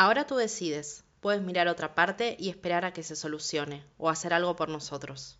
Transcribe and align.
Ahora 0.00 0.28
tú 0.28 0.36
decides, 0.36 1.02
puedes 1.20 1.42
mirar 1.42 1.66
otra 1.66 1.96
parte 1.96 2.36
y 2.38 2.50
esperar 2.50 2.84
a 2.84 2.92
que 2.92 3.02
se 3.02 3.16
solucione, 3.16 3.84
o 3.96 4.08
hacer 4.08 4.32
algo 4.32 4.54
por 4.54 4.68
nosotros. 4.68 5.36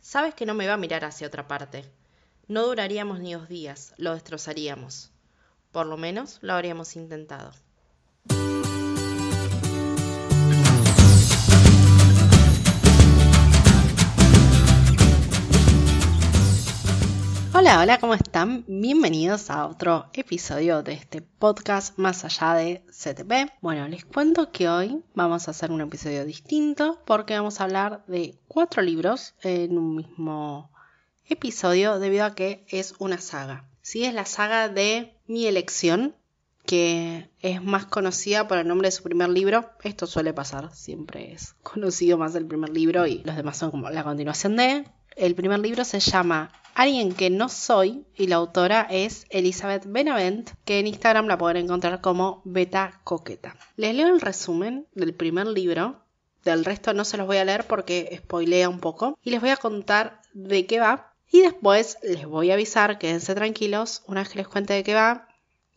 Sabes 0.00 0.34
que 0.34 0.46
no 0.46 0.54
me 0.54 0.66
va 0.66 0.72
a 0.72 0.78
mirar 0.78 1.04
hacia 1.04 1.26
otra 1.26 1.46
parte. 1.48 1.84
No 2.48 2.64
duraríamos 2.64 3.20
ni 3.20 3.34
dos 3.34 3.46
días, 3.46 3.92
lo 3.98 4.14
destrozaríamos. 4.14 5.10
Por 5.70 5.84
lo 5.84 5.98
menos 5.98 6.38
lo 6.40 6.54
habríamos 6.54 6.96
intentado. 6.96 7.52
Hola, 17.56 17.78
hola, 17.80 17.98
¿cómo 18.00 18.14
están? 18.14 18.64
Bienvenidos 18.66 19.48
a 19.48 19.68
otro 19.68 20.06
episodio 20.12 20.82
de 20.82 20.94
este 20.94 21.22
podcast 21.22 21.96
más 21.96 22.24
allá 22.24 22.54
de 22.54 22.82
CTP. 22.88 23.52
Bueno, 23.60 23.86
les 23.86 24.04
cuento 24.04 24.50
que 24.50 24.68
hoy 24.68 25.04
vamos 25.14 25.46
a 25.46 25.52
hacer 25.52 25.70
un 25.70 25.80
episodio 25.80 26.24
distinto 26.24 27.00
porque 27.06 27.36
vamos 27.36 27.60
a 27.60 27.64
hablar 27.64 28.04
de 28.08 28.36
cuatro 28.48 28.82
libros 28.82 29.36
en 29.42 29.78
un 29.78 29.94
mismo 29.94 30.72
episodio 31.26 32.00
debido 32.00 32.24
a 32.24 32.34
que 32.34 32.66
es 32.70 32.96
una 32.98 33.18
saga. 33.18 33.68
Sí, 33.82 34.04
es 34.04 34.14
la 34.14 34.24
saga 34.24 34.68
de 34.68 35.14
Mi 35.28 35.46
elección, 35.46 36.16
que 36.66 37.30
es 37.38 37.62
más 37.62 37.86
conocida 37.86 38.48
por 38.48 38.58
el 38.58 38.66
nombre 38.66 38.88
de 38.88 38.92
su 38.92 39.04
primer 39.04 39.28
libro. 39.28 39.70
Esto 39.84 40.08
suele 40.08 40.32
pasar, 40.32 40.74
siempre 40.74 41.32
es 41.32 41.54
conocido 41.62 42.18
más 42.18 42.34
el 42.34 42.46
primer 42.46 42.70
libro 42.70 43.06
y 43.06 43.22
los 43.22 43.36
demás 43.36 43.58
son 43.58 43.70
como 43.70 43.90
la 43.90 44.02
continuación 44.02 44.56
de. 44.56 44.88
El 45.14 45.36
primer 45.36 45.60
libro 45.60 45.84
se 45.84 46.00
llama 46.00 46.50
Alguien 46.74 47.12
que 47.12 47.30
no 47.30 47.48
soy 47.48 48.04
y 48.16 48.26
la 48.26 48.36
autora 48.36 48.86
es 48.90 49.26
Elizabeth 49.30 49.84
Benavent, 49.86 50.50
que 50.64 50.80
en 50.80 50.88
Instagram 50.88 51.26
la 51.26 51.38
pueden 51.38 51.64
encontrar 51.64 52.00
como 52.00 52.42
Beta 52.44 53.00
Coqueta. 53.04 53.56
Les 53.76 53.94
leo 53.94 54.08
el 54.08 54.20
resumen 54.20 54.86
del 54.92 55.14
primer 55.14 55.46
libro, 55.46 56.00
del 56.42 56.64
resto 56.64 56.92
no 56.92 57.04
se 57.04 57.16
los 57.16 57.28
voy 57.28 57.36
a 57.36 57.44
leer 57.44 57.66
porque 57.66 58.20
spoilea 58.20 58.68
un 58.68 58.80
poco 58.80 59.16
y 59.22 59.30
les 59.30 59.40
voy 59.40 59.50
a 59.50 59.56
contar 59.56 60.20
de 60.32 60.66
qué 60.66 60.80
va 60.80 61.14
y 61.30 61.42
después 61.42 61.98
les 62.02 62.26
voy 62.26 62.50
a 62.50 62.54
avisar, 62.54 62.98
quédense 62.98 63.34
tranquilos, 63.34 64.02
una 64.06 64.22
vez 64.22 64.30
que 64.30 64.38
les 64.38 64.48
cuente 64.48 64.74
de 64.74 64.82
qué 64.82 64.94
va, 64.94 65.28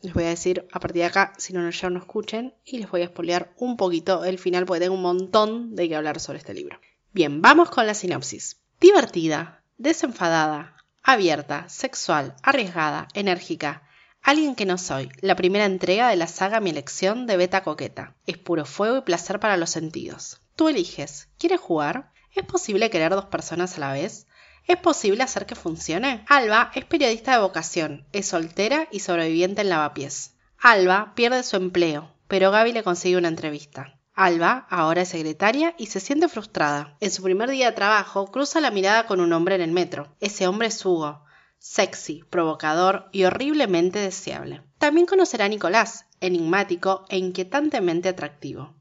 les 0.01 0.13
voy 0.13 0.23
a 0.23 0.29
decir 0.29 0.67
a 0.71 0.79
partir 0.79 1.01
de 1.01 1.07
acá, 1.07 1.33
si 1.37 1.53
no, 1.53 1.67
ya 1.69 1.89
no 1.89 1.99
escuchen, 1.99 2.53
y 2.65 2.77
les 2.79 2.89
voy 2.89 3.01
a 3.01 3.07
spoilear 3.07 3.53
un 3.57 3.77
poquito 3.77 4.25
el 4.25 4.39
final 4.39 4.65
porque 4.65 4.81
tengo 4.81 4.95
un 4.95 5.01
montón 5.01 5.75
de 5.75 5.87
que 5.87 5.95
hablar 5.95 6.19
sobre 6.19 6.39
este 6.39 6.53
libro. 6.53 6.79
Bien, 7.13 7.41
vamos 7.41 7.69
con 7.69 7.87
la 7.87 7.93
sinopsis. 7.93 8.57
Divertida, 8.79 9.63
desenfadada, 9.77 10.76
abierta, 11.07 11.69
sexual, 11.69 12.35
arriesgada, 12.43 13.07
enérgica. 13.13 13.83
Alguien 14.21 14.55
que 14.55 14.65
no 14.65 14.77
soy, 14.77 15.09
la 15.21 15.37
primera 15.37 15.63
entrega 15.63 16.09
de 16.09 16.17
la 16.17 16.27
saga 16.27 16.59
Mi 16.59 16.71
elección 16.71 17.27
de 17.27 17.37
Beta 17.37 17.63
Coqueta. 17.63 18.13
Es 18.25 18.37
puro 18.37 18.65
fuego 18.65 18.97
y 18.97 19.01
placer 19.01 19.39
para 19.39 19.55
los 19.55 19.69
sentidos. 19.69 20.41
Tú 20.57 20.67
eliges. 20.67 21.29
¿Quieres 21.39 21.61
jugar? 21.61 22.11
¿Es 22.35 22.43
posible 22.43 22.89
querer 22.89 23.11
dos 23.11 23.23
personas 23.23 23.77
a 23.77 23.79
la 23.79 23.93
vez? 23.93 24.27
¿Es 24.65 24.75
posible 24.75 25.23
hacer 25.23 25.45
que 25.45 25.55
funcione? 25.55 26.25
Alba 26.27 26.73
es 26.75 26.83
periodista 26.83 27.31
de 27.31 27.41
vocación, 27.41 28.05
es 28.11 28.27
soltera 28.27 28.89
y 28.91 28.99
sobreviviente 28.99 29.61
en 29.61 29.69
lavapiés. 29.69 30.33
Alba 30.59 31.13
pierde 31.15 31.41
su 31.43 31.55
empleo, 31.55 32.11
pero 32.27 32.51
Gaby 32.51 32.73
le 32.73 32.83
consigue 32.83 33.15
una 33.15 33.29
entrevista. 33.29 33.96
Alba 34.17 34.65
ahora 34.71 35.03
es 35.03 35.09
secretaria 35.09 35.75
y 35.77 35.85
se 35.85 35.99
siente 35.99 36.27
frustrada. 36.27 36.97
En 37.01 37.11
su 37.11 37.21
primer 37.21 37.51
día 37.51 37.67
de 37.67 37.75
trabajo 37.75 38.31
cruza 38.31 38.59
la 38.59 38.71
mirada 38.71 39.05
con 39.05 39.19
un 39.19 39.31
hombre 39.31 39.53
en 39.53 39.61
el 39.61 39.71
metro. 39.71 40.07
Ese 40.19 40.47
hombre 40.47 40.69
es 40.69 40.83
Hugo, 40.83 41.23
sexy, 41.59 42.23
provocador 42.27 43.09
y 43.11 43.25
horriblemente 43.25 43.99
deseable. 43.99 44.63
También 44.79 45.05
conocerá 45.05 45.45
a 45.45 45.49
Nicolás, 45.49 46.07
enigmático 46.19 47.05
e 47.09 47.19
inquietantemente 47.19 48.09
atractivo. 48.09 48.73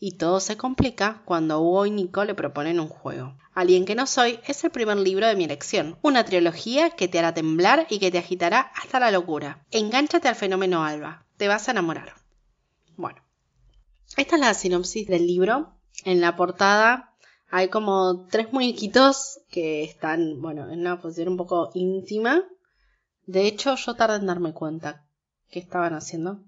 Y 0.00 0.12
todo 0.12 0.40
se 0.40 0.56
complica 0.56 1.20
cuando 1.26 1.60
Hugo 1.60 1.84
y 1.84 1.90
Nico 1.90 2.24
le 2.24 2.34
proponen 2.34 2.80
un 2.80 2.88
juego. 2.88 3.36
Alguien 3.52 3.84
que 3.84 3.94
no 3.94 4.06
soy 4.06 4.40
es 4.46 4.64
el 4.64 4.70
primer 4.70 4.96
libro 4.96 5.26
de 5.26 5.36
mi 5.36 5.44
elección, 5.44 5.98
una 6.00 6.24
trilogía 6.24 6.88
que 6.88 7.08
te 7.08 7.18
hará 7.18 7.34
temblar 7.34 7.86
y 7.90 7.98
que 7.98 8.10
te 8.10 8.16
agitará 8.16 8.72
hasta 8.74 9.00
la 9.00 9.10
locura. 9.10 9.66
Engánchate 9.70 10.28
al 10.28 10.34
fenómeno 10.34 10.82
Alba, 10.82 11.26
te 11.36 11.46
vas 11.46 11.68
a 11.68 11.72
enamorar. 11.72 12.17
Esta 14.18 14.34
es 14.34 14.40
la 14.40 14.52
sinopsis 14.52 15.06
del 15.06 15.28
libro. 15.28 15.74
En 16.04 16.20
la 16.20 16.34
portada 16.34 17.14
hay 17.50 17.68
como 17.68 18.26
tres 18.28 18.52
muñequitos 18.52 19.38
que 19.48 19.84
están, 19.84 20.42
bueno, 20.42 20.68
en 20.72 20.80
una 20.80 21.00
posición 21.00 21.28
un 21.28 21.36
poco 21.36 21.70
íntima. 21.74 22.42
De 23.26 23.46
hecho, 23.46 23.76
yo 23.76 23.94
tardé 23.94 24.16
en 24.16 24.26
darme 24.26 24.52
cuenta 24.52 25.06
qué 25.50 25.60
estaban 25.60 25.94
haciendo. 25.94 26.40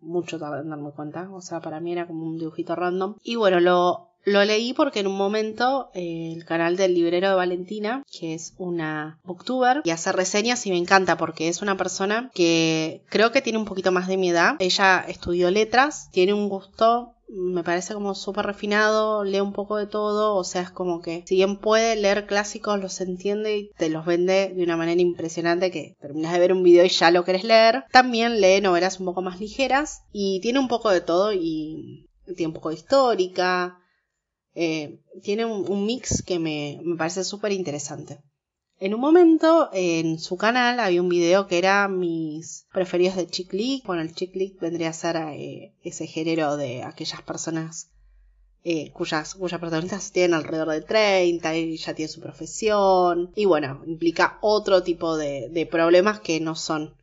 Mucho 0.00 0.38
tardé 0.38 0.62
en 0.62 0.70
darme 0.70 0.92
cuenta. 0.92 1.28
O 1.30 1.42
sea, 1.42 1.60
para 1.60 1.78
mí 1.78 1.92
era 1.92 2.06
como 2.06 2.24
un 2.24 2.38
dibujito 2.38 2.74
random. 2.74 3.16
Y 3.22 3.36
bueno, 3.36 3.60
lo 3.60 4.07
lo 4.24 4.44
leí 4.44 4.72
porque 4.72 5.00
en 5.00 5.06
un 5.06 5.16
momento 5.16 5.90
eh, 5.94 6.32
el 6.36 6.44
canal 6.44 6.76
del 6.76 6.94
librero 6.94 7.28
de 7.28 7.34
Valentina, 7.34 8.02
que 8.10 8.34
es 8.34 8.54
una 8.58 9.18
booktuber, 9.24 9.82
y 9.84 9.90
hace 9.90 10.12
reseñas 10.12 10.66
y 10.66 10.70
me 10.70 10.76
encanta 10.78 11.16
porque 11.16 11.48
es 11.48 11.62
una 11.62 11.76
persona 11.76 12.30
que 12.34 13.02
creo 13.08 13.32
que 13.32 13.42
tiene 13.42 13.58
un 13.58 13.64
poquito 13.64 13.92
más 13.92 14.08
de 14.08 14.16
mi 14.16 14.30
edad. 14.30 14.56
Ella 14.58 15.04
estudió 15.06 15.50
letras, 15.50 16.10
tiene 16.12 16.34
un 16.34 16.48
gusto 16.48 17.14
me 17.28 17.62
parece 17.62 17.94
como 17.94 18.14
súper 18.14 18.46
refinado, 18.46 19.22
lee 19.22 19.40
un 19.40 19.52
poco 19.52 19.76
de 19.76 19.86
todo, 19.86 20.34
o 20.34 20.44
sea, 20.44 20.62
es 20.62 20.70
como 20.70 21.00
que 21.02 21.24
si 21.26 21.36
bien 21.36 21.58
puede 21.58 21.94
leer 21.96 22.26
clásicos, 22.26 22.80
los 22.80 23.00
entiende 23.00 23.58
y 23.58 23.70
te 23.76 23.90
los 23.90 24.06
vende 24.06 24.52
de 24.54 24.62
una 24.62 24.76
manera 24.76 25.00
impresionante 25.00 25.70
que 25.70 25.96
terminas 26.00 26.32
de 26.32 26.38
ver 26.38 26.52
un 26.52 26.62
video 26.62 26.84
y 26.84 26.88
ya 26.88 27.10
lo 27.10 27.24
querés 27.24 27.44
leer. 27.44 27.84
También 27.92 28.40
lee 28.40 28.60
novelas 28.60 28.98
un 28.98 29.06
poco 29.06 29.22
más 29.22 29.40
ligeras 29.40 30.02
y 30.12 30.40
tiene 30.40 30.58
un 30.58 30.68
poco 30.68 30.90
de 30.90 31.00
todo 31.00 31.32
y 31.32 32.08
tiene 32.34 32.48
un 32.48 32.54
poco 32.54 32.70
de 32.70 32.76
histórica, 32.76 33.78
eh, 34.54 35.00
tiene 35.22 35.44
un, 35.44 35.86
mix 35.86 36.22
que 36.22 36.38
me, 36.38 36.80
parece 36.96 37.24
súper 37.24 37.52
interesante. 37.52 38.20
En 38.80 38.94
un 38.94 39.00
momento 39.00 39.70
en 39.72 40.18
su 40.18 40.36
canal 40.36 40.78
había 40.78 41.02
un 41.02 41.08
video 41.08 41.48
que 41.48 41.58
era 41.58 41.88
mis 41.88 42.66
preferidos 42.72 43.16
de 43.16 43.26
chick 43.26 43.52
lit. 43.52 43.84
Bueno, 43.84 44.02
el 44.02 44.14
chick 44.14 44.34
lit 44.34 44.58
vendría 44.60 44.90
a 44.90 44.92
ser 44.92 45.16
eh, 45.16 45.74
ese 45.82 46.06
género 46.06 46.56
de 46.56 46.84
aquellas 46.84 47.22
personas 47.22 47.90
eh, 48.62 48.92
cuyas, 48.92 49.34
cuyas 49.34 49.60
protagonistas 49.60 50.12
tienen 50.12 50.34
alrededor 50.34 50.70
de 50.70 50.82
30 50.82 51.56
y 51.56 51.76
ya 51.76 51.94
tienen 51.94 52.12
su 52.12 52.20
profesión. 52.20 53.32
Y 53.34 53.46
bueno, 53.46 53.82
implica 53.86 54.38
otro 54.42 54.82
tipo 54.82 55.16
de, 55.16 55.48
de 55.48 55.66
problemas 55.66 56.20
que 56.20 56.40
no 56.40 56.54
son 56.54 56.94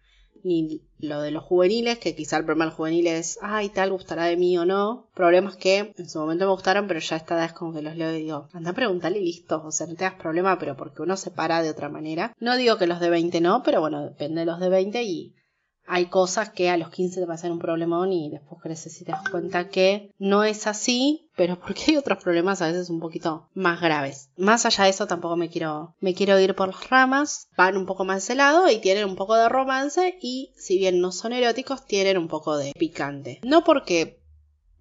ni 0.45 0.81
lo 0.99 1.21
de 1.21 1.31
los 1.31 1.43
juveniles, 1.43 1.97
que 1.97 2.15
quizá 2.15 2.37
el 2.37 2.45
problema 2.45 2.65
del 2.65 2.75
juvenil 2.75 3.07
es, 3.07 3.39
ay, 3.41 3.69
tal, 3.69 3.91
gustará 3.91 4.25
de 4.25 4.37
mí 4.37 4.57
o 4.57 4.65
no. 4.65 5.07
Problemas 5.13 5.57
que 5.57 5.93
en 5.97 6.09
su 6.09 6.19
momento 6.19 6.45
me 6.45 6.51
gustaron, 6.51 6.87
pero 6.87 6.99
ya 6.99 7.15
esta 7.15 7.35
vez 7.35 7.51
como 7.51 7.73
que 7.73 7.81
los 7.81 7.95
leo 7.95 8.13
y 8.13 8.21
digo, 8.21 8.47
anda 8.53 8.71
a 8.71 8.73
preguntarle 8.73 9.19
y 9.19 9.25
listo. 9.25 9.61
O 9.65 9.71
sea, 9.71 9.87
no 9.87 9.95
te 9.95 10.03
das 10.05 10.13
problema, 10.13 10.57
pero 10.59 10.77
porque 10.77 11.01
uno 11.01 11.17
se 11.17 11.31
para 11.31 11.61
de 11.61 11.71
otra 11.71 11.89
manera. 11.89 12.33
No 12.39 12.55
digo 12.55 12.77
que 12.77 12.87
los 12.87 12.99
de 12.99 13.09
20 13.09 13.41
no, 13.41 13.63
pero 13.63 13.81
bueno, 13.81 14.03
depende 14.03 14.41
de 14.41 14.45
los 14.45 14.59
de 14.59 14.69
20 14.69 15.03
y 15.03 15.35
hay 15.87 16.07
cosas 16.07 16.49
que 16.49 16.69
a 16.69 16.77
los 16.77 16.89
15 16.89 17.21
te 17.21 17.27
pasan 17.27 17.51
un 17.51 17.59
problemón 17.59 18.11
y 18.11 18.29
después 18.29 18.61
creces 18.61 19.01
y 19.01 19.05
te 19.05 19.11
das 19.11 19.29
cuenta 19.29 19.69
que 19.69 20.11
no 20.17 20.43
es 20.43 20.67
así, 20.67 21.29
pero 21.35 21.59
porque 21.65 21.83
hay 21.89 21.97
otros 21.97 22.23
problemas 22.23 22.61
a 22.61 22.67
veces 22.67 22.89
un 22.89 22.99
poquito 22.99 23.49
más 23.53 23.81
graves. 23.81 24.29
Más 24.37 24.65
allá 24.65 24.85
de 24.85 24.89
eso 24.89 25.07
tampoco 25.07 25.35
me 25.35 25.49
quiero, 25.49 25.95
me 25.99 26.13
quiero 26.13 26.39
ir 26.39 26.55
por 26.55 26.69
las 26.69 26.89
ramas, 26.89 27.47
van 27.57 27.77
un 27.77 27.85
poco 27.85 28.05
más 28.05 28.23
ese 28.23 28.35
lado 28.35 28.69
y 28.69 28.79
tienen 28.79 29.05
un 29.05 29.15
poco 29.15 29.35
de 29.35 29.49
romance 29.49 30.17
y 30.21 30.51
si 30.57 30.77
bien 30.77 31.01
no 31.01 31.11
son 31.11 31.33
eróticos, 31.33 31.85
tienen 31.85 32.17
un 32.17 32.27
poco 32.27 32.57
de 32.57 32.73
picante. 32.77 33.39
No 33.43 33.63
porque 33.63 34.24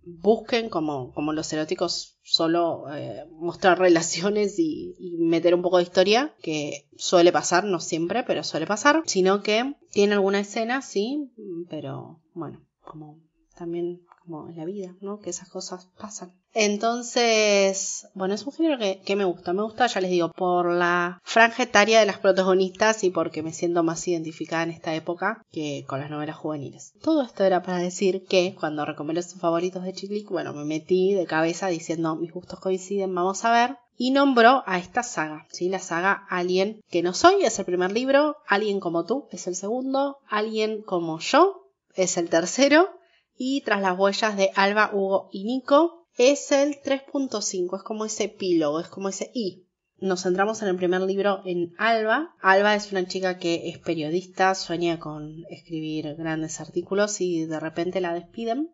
busquen 0.07 0.69
como, 0.69 1.13
como 1.13 1.33
los 1.33 1.53
eróticos 1.53 2.19
solo 2.23 2.85
eh, 2.95 3.27
mostrar 3.33 3.79
relaciones 3.81 4.59
y, 4.59 4.95
y, 4.99 5.17
meter 5.19 5.55
un 5.55 5.63
poco 5.63 5.79
de 5.79 5.85
historia, 5.85 6.35
que 6.43 6.89
suele 6.97 7.33
pasar, 7.33 7.65
no 7.65 7.81
siempre, 7.81 8.23
pero 8.25 8.45
suele 8.45 8.67
pasar, 8.67 9.03
sino 9.07 9.43
que 9.43 9.75
tiene 9.91 10.15
alguna 10.15 10.41
escena, 10.41 10.83
sí, 10.83 11.31
pero 11.69 12.21
bueno, 12.35 12.61
como 12.85 13.21
también 13.57 14.01
como 14.25 14.49
en 14.49 14.57
la 14.57 14.65
vida, 14.65 14.95
¿no? 15.01 15.21
Que 15.21 15.31
esas 15.31 15.49
cosas 15.49 15.89
pasan. 15.99 16.33
Entonces, 16.53 18.07
bueno, 18.15 18.35
es 18.35 18.47
un 18.47 18.53
género 18.53 18.79
que, 18.79 19.17
me 19.17 19.25
gusta. 19.25 19.53
Me 19.53 19.63
gusta, 19.63 19.87
ya 19.87 20.01
les 20.01 20.11
digo, 20.11 20.31
por 20.31 20.71
la 20.73 21.21
franja 21.25 21.65
etaria 21.65 21.99
de 21.99 22.07
las 22.07 22.19
protagonistas 22.19 23.03
y 23.03 23.11
porque 23.11 23.43
me 23.43 23.53
siento 23.53 23.83
más 23.83 24.07
identificada 24.07 24.63
en 24.63 24.71
esta 24.71 24.95
época 24.95 25.45
que 25.51 25.85
con 25.89 26.01
las 26.01 26.11
novelas 26.11 26.37
juveniles. 26.37 26.93
Todo 27.03 27.23
esto 27.23 27.45
era 27.45 27.63
para 27.63 27.79
decir 27.79 28.25
que 28.25 28.55
cuando 28.59 28.85
recomendé 28.85 29.23
sus 29.23 29.41
favoritos 29.41 29.83
de 29.83 29.93
Chiclic, 29.93 30.31
bueno, 30.31 30.53
me 30.53 30.65
metí 30.65 31.13
de 31.13 31.27
cabeza 31.27 31.67
diciendo 31.67 32.15
mis 32.15 32.33
gustos 32.33 32.61
coinciden, 32.61 33.15
vamos 33.15 33.45
a 33.45 33.53
ver. 33.53 33.77
Y 33.97 34.11
nombró 34.11 34.65
a 34.67 34.79
esta 34.79 35.05
saga, 35.05 35.47
¿sí? 35.51 35.69
La 35.69 35.79
saga 35.79 36.27
Alien 36.29 36.81
que 36.91 37.03
no 37.03 37.15
soy 37.15 37.45
es 37.45 37.59
el 37.59 37.65
primer 37.65 37.93
libro, 37.93 38.37
Alguien 38.49 38.81
como 38.81 39.05
tú 39.05 39.29
es 39.31 39.47
el 39.47 39.55
segundo, 39.55 40.19
Alguien 40.29 40.83
como 40.83 41.21
yo 41.21 41.69
es 41.95 42.17
el 42.17 42.29
tercero 42.29 42.89
y 43.37 43.63
tras 43.63 43.81
las 43.81 43.99
huellas 43.99 44.37
de 44.37 44.51
Alba, 44.55 44.91
Hugo 44.93 45.29
y 45.33 45.45
Nico 45.45 46.07
es 46.17 46.53
el 46.53 46.81
3.5, 46.81 47.77
es 47.77 47.83
como 47.83 48.05
ese 48.05 48.25
epílogo, 48.25 48.81
es 48.81 48.89
como 48.89 49.09
ese 49.09 49.31
I. 49.35 49.67
Nos 49.99 50.23
centramos 50.23 50.61
en 50.63 50.69
el 50.69 50.77
primer 50.77 51.01
libro 51.03 51.41
en 51.45 51.73
Alba. 51.79 52.35
Alba 52.41 52.75
es 52.75 52.93
una 52.93 53.07
chica 53.07 53.39
que 53.39 53.69
es 53.69 53.79
periodista, 53.79 54.55
sueña 54.55 54.99
con 54.99 55.45
escribir 55.51 56.15
grandes 56.17 56.61
artículos 56.61 57.21
y 57.21 57.47
de 57.47 57.61
repente 57.61 58.01
la 58.01 58.13
despiden. 58.13 58.71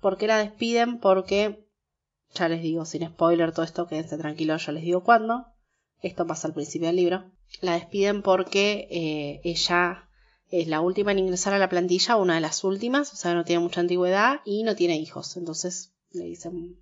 ¿Por 0.00 0.16
qué 0.16 0.26
la 0.26 0.38
despiden? 0.38 1.00
Porque, 1.00 1.68
ya 2.34 2.48
les 2.48 2.62
digo, 2.62 2.84
sin 2.84 3.06
spoiler 3.06 3.52
todo 3.52 3.64
esto, 3.64 3.86
quédense 3.86 4.16
tranquilos, 4.16 4.64
yo 4.64 4.72
les 4.72 4.84
digo 4.84 5.02
cuándo. 5.02 5.46
Esto 6.00 6.26
pasa 6.26 6.48
al 6.48 6.54
principio 6.54 6.86
del 6.88 6.96
libro. 6.96 7.30
La 7.60 7.74
despiden 7.74 8.22
porque 8.22 8.88
eh, 8.90 9.40
ella 9.44 10.05
es 10.50 10.68
la 10.68 10.80
última 10.80 11.12
en 11.12 11.18
ingresar 11.18 11.52
a 11.54 11.58
la 11.58 11.68
plantilla, 11.68 12.16
una 12.16 12.36
de 12.36 12.40
las 12.40 12.64
últimas, 12.64 13.12
o 13.12 13.16
sea, 13.16 13.34
no 13.34 13.44
tiene 13.44 13.62
mucha 13.62 13.80
antigüedad 13.80 14.40
y 14.44 14.62
no 14.62 14.76
tiene 14.76 14.96
hijos. 14.96 15.36
Entonces 15.36 15.92
le 16.12 16.24
dicen, 16.24 16.78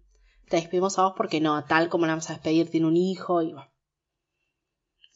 te 0.48 0.56
despedimos 0.56 0.98
a 0.98 1.04
vos 1.04 1.14
porque 1.16 1.40
no, 1.40 1.62
tal 1.64 1.88
como 1.88 2.06
la 2.06 2.12
vamos 2.12 2.30
a 2.30 2.34
despedir, 2.34 2.70
tiene 2.70 2.86
un 2.86 2.96
hijo 2.96 3.42
y 3.42 3.52
va. 3.52 3.70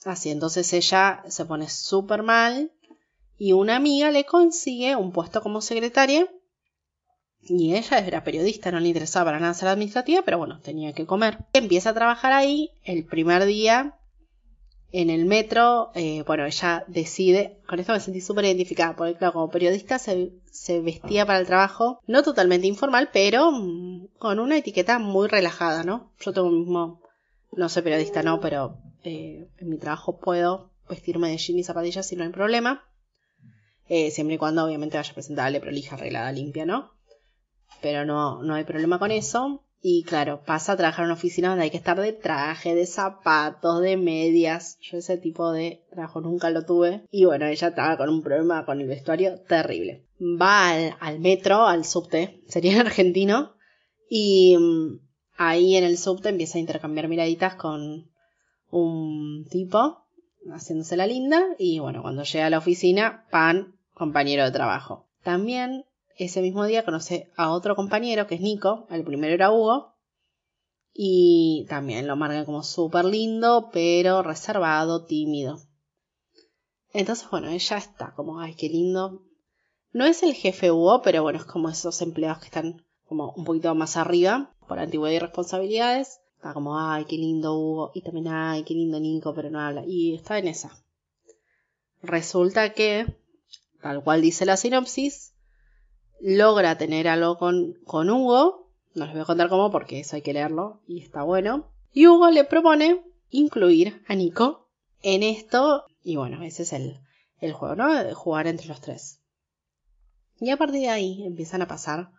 Así, 0.04 0.30
entonces 0.30 0.72
ella 0.72 1.22
se 1.28 1.44
pone 1.44 1.68
súper 1.68 2.22
mal 2.22 2.72
y 3.36 3.52
una 3.52 3.76
amiga 3.76 4.10
le 4.10 4.24
consigue 4.24 4.96
un 4.96 5.12
puesto 5.12 5.42
como 5.42 5.60
secretaria 5.60 6.28
y 7.40 7.74
ella 7.74 7.98
era 7.98 8.24
periodista, 8.24 8.70
no 8.70 8.80
le 8.80 8.88
interesaba 8.88 9.26
para 9.26 9.40
nada 9.40 9.54
ser 9.54 9.68
administrativa, 9.68 10.22
pero 10.22 10.38
bueno, 10.38 10.60
tenía 10.60 10.92
que 10.92 11.06
comer. 11.06 11.38
Empieza 11.52 11.90
a 11.90 11.94
trabajar 11.94 12.32
ahí 12.32 12.70
el 12.84 13.04
primer 13.04 13.44
día 13.46 13.98
en 14.92 15.10
el 15.10 15.26
metro. 15.26 15.90
Eh, 15.94 16.22
bueno, 16.26 16.44
ella 16.46 16.84
decide, 16.86 17.58
con 17.66 17.80
esto 17.80 17.92
me 17.92 18.00
sentí 18.00 18.20
súper 18.20 18.44
identificada, 18.44 18.96
porque 18.96 19.16
claro, 19.16 19.34
como 19.34 19.50
periodista 19.50 19.98
se, 19.98 20.32
vestía 20.82 21.26
para 21.26 21.38
el 21.38 21.46
trabajo, 21.46 22.00
no 22.06 22.22
totalmente 22.22 22.66
informal, 22.66 23.10
pero 23.12 23.50
mm, 23.50 24.08
con 24.18 24.38
una 24.38 24.56
etiqueta 24.56 24.98
muy 24.98 25.28
relajada, 25.28 25.84
¿no? 25.84 26.12
Yo 26.20 26.32
tengo 26.32 26.50
mismo, 26.50 27.02
no 27.52 27.68
soy 27.68 27.82
periodista, 27.82 28.22
no, 28.22 28.40
pero 28.40 28.78
eh, 29.04 29.48
en 29.58 29.68
mi 29.68 29.78
trabajo 29.78 30.18
puedo 30.18 30.70
vestirme 30.88 31.30
de 31.30 31.38
jean 31.38 31.58
y 31.58 31.64
zapatillas 31.64 32.06
sin 32.06 32.18
no 32.18 32.24
hay 32.24 32.30
problema. 32.30 32.84
Eh, 33.88 34.10
siempre 34.10 34.34
y 34.34 34.38
cuando 34.38 34.64
obviamente 34.64 34.98
vaya 34.98 35.14
presentable, 35.14 35.60
prolija, 35.60 35.96
arreglada, 35.96 36.30
limpia, 36.32 36.66
¿no? 36.66 36.98
pero 37.80 38.04
no, 38.04 38.42
no 38.42 38.54
hay 38.54 38.64
problema 38.64 38.98
con 38.98 39.10
eso. 39.10 39.64
Y 39.80 40.02
claro, 40.02 40.42
pasa 40.44 40.72
a 40.72 40.76
trabajar 40.76 41.04
en 41.04 41.10
una 41.10 41.14
oficina 41.14 41.50
donde 41.50 41.64
hay 41.64 41.70
que 41.70 41.76
estar 41.76 42.00
de 42.00 42.12
traje, 42.12 42.74
de 42.74 42.86
zapatos, 42.86 43.80
de 43.80 43.96
medias. 43.96 44.76
Yo 44.80 44.98
ese 44.98 45.18
tipo 45.18 45.52
de 45.52 45.84
trabajo 45.90 46.20
nunca 46.20 46.50
lo 46.50 46.64
tuve. 46.64 47.04
Y 47.10 47.26
bueno, 47.26 47.46
ella 47.46 47.68
estaba 47.68 47.96
con 47.96 48.08
un 48.08 48.22
problema 48.22 48.64
con 48.64 48.80
el 48.80 48.88
vestuario 48.88 49.40
terrible. 49.42 50.04
Va 50.20 50.70
al, 50.98 51.20
metro, 51.20 51.66
al 51.66 51.84
subte, 51.84 52.42
sería 52.48 52.80
argentino. 52.80 53.54
Y 54.10 54.56
mm, 54.58 54.98
ahí 55.36 55.76
en 55.76 55.84
el 55.84 55.96
subte 55.96 56.30
empieza 56.30 56.58
a 56.58 56.60
intercambiar 56.60 57.06
miraditas 57.06 57.54
con 57.54 58.10
un 58.70 59.46
tipo, 59.48 60.06
haciéndose 60.52 60.96
la 60.96 61.06
linda. 61.06 61.40
Y 61.56 61.78
bueno, 61.78 62.02
cuando 62.02 62.24
llega 62.24 62.46
a 62.46 62.50
la 62.50 62.58
oficina, 62.58 63.26
pan, 63.30 63.76
compañero 63.94 64.44
de 64.44 64.50
trabajo. 64.50 65.06
También 65.22 65.84
ese 66.18 66.42
mismo 66.42 66.64
día 66.64 66.84
conoce 66.84 67.30
a 67.36 67.52
otro 67.52 67.76
compañero 67.76 68.26
que 68.26 68.34
es 68.34 68.40
Nico, 68.40 68.86
el 68.90 69.04
primero 69.04 69.34
era 69.34 69.52
Hugo, 69.52 69.94
y 70.92 71.64
también 71.68 72.08
lo 72.08 72.16
marca 72.16 72.44
como 72.44 72.64
súper 72.64 73.04
lindo, 73.04 73.70
pero 73.72 74.22
reservado, 74.24 75.04
tímido. 75.04 75.60
Entonces, 76.92 77.30
bueno, 77.30 77.48
ella 77.48 77.76
está 77.76 78.14
como, 78.16 78.40
ay, 78.40 78.54
qué 78.54 78.68
lindo. 78.68 79.22
No 79.92 80.06
es 80.06 80.24
el 80.24 80.34
jefe 80.34 80.72
Hugo, 80.72 81.02
pero 81.02 81.22
bueno, 81.22 81.38
es 81.38 81.44
como 81.44 81.68
esos 81.68 82.02
empleados 82.02 82.40
que 82.40 82.46
están 82.46 82.84
como 83.06 83.32
un 83.32 83.44
poquito 83.44 83.74
más 83.76 83.96
arriba 83.96 84.54
por 84.66 84.80
antigüedad 84.80 85.14
y 85.14 85.18
responsabilidades. 85.20 86.20
Está 86.34 86.52
como, 86.52 86.78
ay, 86.78 87.04
qué 87.04 87.16
lindo 87.16 87.56
Hugo. 87.56 87.92
Y 87.94 88.02
también, 88.02 88.28
ay, 88.28 88.64
qué 88.64 88.74
lindo 88.74 88.98
Nico, 88.98 89.34
pero 89.34 89.50
no 89.50 89.60
habla. 89.60 89.84
Y 89.86 90.14
está 90.14 90.38
en 90.38 90.48
esa. 90.48 90.84
Resulta 92.02 92.74
que, 92.74 93.06
tal 93.80 94.02
cual 94.02 94.20
dice 94.20 94.46
la 94.46 94.56
sinopsis, 94.56 95.34
logra 96.20 96.78
tener 96.78 97.08
algo 97.08 97.38
con, 97.38 97.74
con 97.84 98.10
Hugo. 98.10 98.70
No 98.94 99.04
les 99.04 99.14
voy 99.14 99.22
a 99.22 99.26
contar 99.26 99.48
cómo 99.48 99.70
porque 99.70 100.00
eso 100.00 100.16
hay 100.16 100.22
que 100.22 100.32
leerlo 100.32 100.80
y 100.86 101.00
está 101.00 101.22
bueno. 101.22 101.70
Y 101.92 102.06
Hugo 102.06 102.30
le 102.30 102.44
propone 102.44 103.02
incluir 103.30 104.02
a 104.08 104.14
Nico 104.14 104.68
en 105.02 105.22
esto. 105.22 105.84
Y 106.02 106.16
bueno, 106.16 106.42
ese 106.42 106.62
es 106.62 106.72
el, 106.72 107.00
el 107.40 107.52
juego, 107.52 107.76
¿no? 107.76 108.14
Jugar 108.14 108.46
entre 108.46 108.68
los 108.68 108.80
tres. 108.80 109.20
Y 110.40 110.50
a 110.50 110.56
partir 110.56 110.82
de 110.82 110.88
ahí 110.88 111.24
empiezan 111.24 111.62
a 111.62 111.68
pasar 111.68 112.10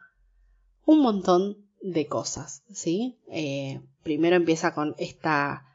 un 0.85 0.99
montón 0.99 1.69
de 1.81 2.07
cosas, 2.07 2.63
¿sí? 2.73 3.17
Eh, 3.31 3.81
primero 4.03 4.35
empieza 4.35 4.73
con 4.73 4.95
esta 4.97 5.65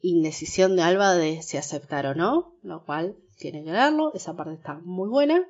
indecisión 0.00 0.76
de 0.76 0.82
Alba 0.82 1.14
de 1.14 1.42
si 1.42 1.56
aceptar 1.56 2.06
o 2.06 2.14
no, 2.14 2.54
lo 2.62 2.84
cual 2.84 3.16
tiene 3.38 3.64
que 3.64 3.72
leerlo, 3.72 4.12
esa 4.14 4.36
parte 4.36 4.54
está 4.54 4.74
muy 4.84 5.08
buena. 5.08 5.44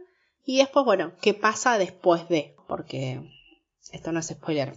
Y 0.51 0.57
después, 0.57 0.87
bueno, 0.87 1.13
¿qué 1.21 1.35
pasa 1.35 1.77
después 1.77 2.27
de? 2.31 2.57
Porque 2.67 3.21
esto 3.93 4.13
no 4.13 4.21
es 4.21 4.29
spoiler. 4.29 4.77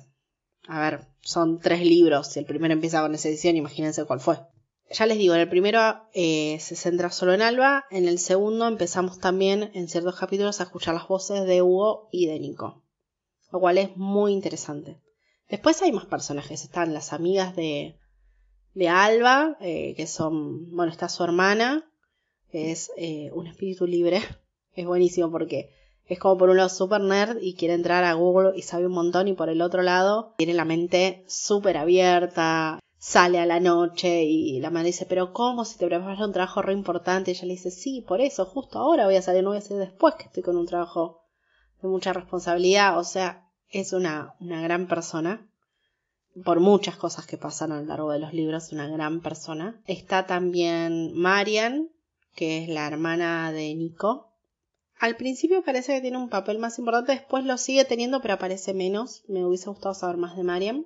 A 0.67 0.81
ver, 0.81 1.07
son 1.21 1.61
tres 1.61 1.79
libros. 1.79 2.35
El 2.35 2.43
primero 2.43 2.73
empieza 2.73 3.01
con 3.01 3.15
esa 3.15 3.29
edición, 3.29 3.55
imagínense 3.55 4.03
cuál 4.03 4.19
fue. 4.19 4.37
Ya 4.89 5.05
les 5.05 5.17
digo, 5.17 5.33
en 5.33 5.39
el 5.39 5.47
primero 5.47 6.09
eh, 6.13 6.57
se 6.59 6.75
centra 6.75 7.09
solo 7.09 7.33
en 7.33 7.41
Alba. 7.41 7.85
En 7.89 8.05
el 8.05 8.19
segundo 8.19 8.67
empezamos 8.67 9.19
también 9.19 9.71
en 9.73 9.87
ciertos 9.87 10.19
capítulos 10.19 10.59
a 10.59 10.65
escuchar 10.65 10.93
las 10.93 11.07
voces 11.07 11.45
de 11.45 11.61
Hugo 11.61 12.09
y 12.11 12.25
de 12.25 12.37
Nico. 12.41 12.83
Lo 13.49 13.61
cual 13.61 13.77
es 13.77 13.95
muy 13.95 14.33
interesante. 14.33 14.99
Después 15.47 15.81
hay 15.81 15.93
más 15.93 16.05
personajes. 16.05 16.65
Están 16.65 16.93
las 16.93 17.13
amigas 17.13 17.55
de, 17.55 17.97
de 18.73 18.89
Alba, 18.89 19.55
eh, 19.61 19.93
que 19.95 20.05
son, 20.05 20.69
bueno, 20.75 20.91
está 20.91 21.07
su 21.07 21.23
hermana, 21.23 21.89
que 22.51 22.71
es 22.71 22.91
eh, 22.97 23.31
un 23.31 23.47
espíritu 23.47 23.87
libre, 23.87 24.21
es 24.75 24.85
buenísimo 24.85 25.31
porque 25.31 25.69
es 26.05 26.19
como 26.19 26.37
por 26.37 26.49
un 26.49 26.57
lado 26.57 26.69
super 26.69 27.01
nerd 27.01 27.37
y 27.41 27.55
quiere 27.55 27.73
entrar 27.73 28.03
a 28.03 28.13
Google 28.13 28.51
y 28.55 28.63
sabe 28.63 28.87
un 28.87 28.93
montón 28.93 29.27
y 29.27 29.33
por 29.33 29.49
el 29.49 29.61
otro 29.61 29.81
lado 29.81 30.33
tiene 30.37 30.53
la 30.53 30.65
mente 30.65 31.23
súper 31.27 31.77
abierta, 31.77 32.79
sale 33.01 33.39
a 33.39 33.47
la 33.47 33.59
noche 33.59 34.25
y 34.25 34.59
la 34.59 34.69
madre 34.69 34.87
dice, 34.87 35.07
pero 35.07 35.33
¿cómo 35.33 35.65
si 35.65 35.79
te 35.79 35.87
preparas 35.87 36.19
un 36.19 36.33
trabajo 36.33 36.61
re 36.61 36.73
importante? 36.73 37.31
Y 37.31 37.33
ella 37.33 37.47
le 37.47 37.53
dice, 37.53 37.71
sí, 37.71 38.01
por 38.07 38.21
eso, 38.21 38.45
justo 38.45 38.77
ahora 38.77 39.05
voy 39.05 39.15
a 39.15 39.23
salir, 39.23 39.43
no 39.43 39.49
voy 39.49 39.57
a 39.57 39.61
salir 39.61 39.79
después 39.79 40.13
que 40.15 40.25
estoy 40.25 40.43
con 40.43 40.55
un 40.55 40.67
trabajo 40.67 41.23
de 41.81 41.87
mucha 41.87 42.13
responsabilidad. 42.13 42.99
O 42.99 43.03
sea, 43.03 43.49
es 43.69 43.93
una, 43.93 44.35
una 44.39 44.61
gran 44.61 44.87
persona. 44.87 45.47
Por 46.45 46.59
muchas 46.59 46.95
cosas 46.95 47.25
que 47.25 47.37
pasan 47.37 47.71
a 47.71 47.81
lo 47.81 47.87
largo 47.87 48.11
de 48.11 48.19
los 48.19 48.33
libros, 48.33 48.71
una 48.71 48.87
gran 48.87 49.19
persona. 49.19 49.81
Está 49.87 50.27
también 50.27 51.11
Marian, 51.13 51.89
que 52.35 52.63
es 52.63 52.69
la 52.69 52.85
hermana 52.87 53.51
de 53.51 53.73
Nico, 53.73 54.30
al 55.01 55.15
principio 55.15 55.63
parece 55.63 55.95
que 55.95 56.01
tiene 56.01 56.19
un 56.19 56.29
papel 56.29 56.59
más 56.59 56.77
importante, 56.77 57.13
después 57.13 57.43
lo 57.43 57.57
sigue 57.57 57.85
teniendo, 57.85 58.21
pero 58.21 58.35
aparece 58.35 58.75
menos. 58.75 59.23
Me 59.27 59.43
hubiese 59.43 59.67
gustado 59.67 59.95
saber 59.95 60.17
más 60.17 60.37
de 60.37 60.43
Mariam. 60.43 60.85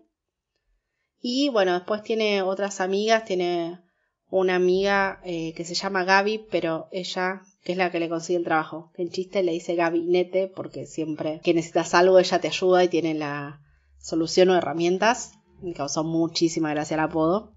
Y 1.19 1.49
bueno, 1.49 1.73
después 1.73 2.01
tiene 2.01 2.41
otras 2.41 2.79
amigas, 2.79 3.25
tiene 3.25 3.81
una 4.29 4.55
amiga 4.55 5.19
eh, 5.25 5.53
que 5.53 5.65
se 5.65 5.75
llama 5.75 6.05
Gaby, 6.05 6.45
pero 6.49 6.87
ella, 6.93 7.41
que 7.65 7.73
es 7.73 7.77
la 7.77 7.91
que 7.91 7.99
le 7.99 8.07
consigue 8.07 8.37
el 8.37 8.45
trabajo. 8.45 8.93
En 8.95 9.09
chiste 9.09 9.43
le 9.43 9.51
dice 9.51 9.75
Gabinete, 9.75 10.47
porque 10.47 10.85
siempre 10.85 11.41
que 11.43 11.53
necesitas 11.53 11.93
algo 11.93 12.17
ella 12.17 12.39
te 12.39 12.47
ayuda 12.47 12.85
y 12.85 12.87
tiene 12.87 13.15
la 13.15 13.59
solución 13.99 14.49
o 14.49 14.55
herramientas. 14.55 15.33
Me 15.61 15.73
causó 15.73 16.05
muchísima 16.05 16.69
gracia 16.69 16.93
el 16.93 17.01
apodo. 17.01 17.51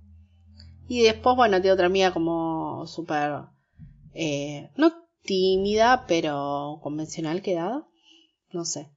Y 0.89 1.03
después, 1.03 1.37
bueno, 1.37 1.61
tiene 1.61 1.75
otra 1.75 1.87
amiga 1.87 2.13
como 2.13 2.85
súper... 2.89 3.43
Eh, 4.13 4.71
no 4.77 5.08
tímida, 5.23 6.07
pero 6.07 6.81
convencional 6.83 7.43
quedada. 7.43 7.87
No 8.53 8.65
sé. 8.65 8.91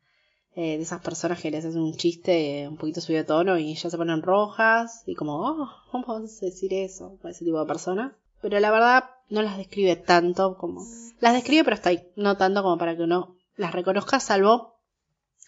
Eh, 0.54 0.75
de 0.78 0.84
esas 0.84 1.01
personas 1.01 1.42
que 1.42 1.50
les 1.50 1.63
hacen 1.63 1.82
un 1.82 1.96
chiste 1.96 2.68
un 2.68 2.75
poquito 2.75 3.00
subido 3.00 3.22
de 3.22 3.28
tono 3.28 3.58
y 3.58 3.74
ya 3.74 3.90
se 3.90 3.98
ponen 3.98 4.22
rojas 4.22 5.04
y 5.06 5.16
como, 5.16 5.38
oh, 5.38 5.70
¿cómo 5.92 6.08
vas 6.08 6.44
a 6.44 6.46
decir 6.46 6.74
eso? 6.74 7.18
Ese 7.24 7.46
tipo 7.46 7.60
de 7.60 7.66
personas. 7.66 8.12
Pero 8.42 8.60
la 8.60 8.70
verdad 8.70 9.06
no 9.30 9.42
las 9.42 9.58
describe 9.58 9.96
tanto 9.96 10.58
como... 10.58 10.86
Las 11.22 11.34
describe 11.34 11.63
pero 11.63 11.75
está 11.75 11.90
ahí, 11.90 12.06
no 12.16 12.36
tanto 12.36 12.63
como 12.63 12.78
para 12.78 12.98
que 12.98 13.04
uno 13.04 13.36
las 13.56 13.72
reconozca, 13.72 14.20
salvo 14.20 14.75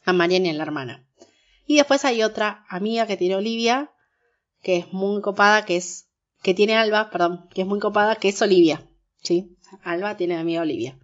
a 0.06 0.14
Mariana 0.14 0.48
y 0.48 0.50
a 0.52 0.54
la 0.54 0.64
hermana. 0.64 1.06
Y 1.66 1.76
después 1.78 2.06
hay 2.06 2.24
otra 2.24 2.66
amiga 2.70 3.06
que 3.06 3.18
tiene 3.18 3.36
Olivia, 3.36 3.92
que 4.62 4.78
es 4.78 4.94
muy 4.94 5.22
copada, 5.22 5.66
que 5.66 5.76
es... 5.76 6.08
que 6.42 6.54
tiene 6.54 6.78
Alba, 6.78 7.10
perdón, 7.10 7.50
que 7.54 7.62
es 7.62 7.68
muy 7.68 7.80
copada, 7.80 8.16
que 8.16 8.30
es 8.30 8.42
Olivia. 8.42 8.82
¿Sí? 9.22 9.58
Alba 9.84 10.18
tiene 10.18 10.38
amiga 10.38 10.62
Olivia. 10.62 10.98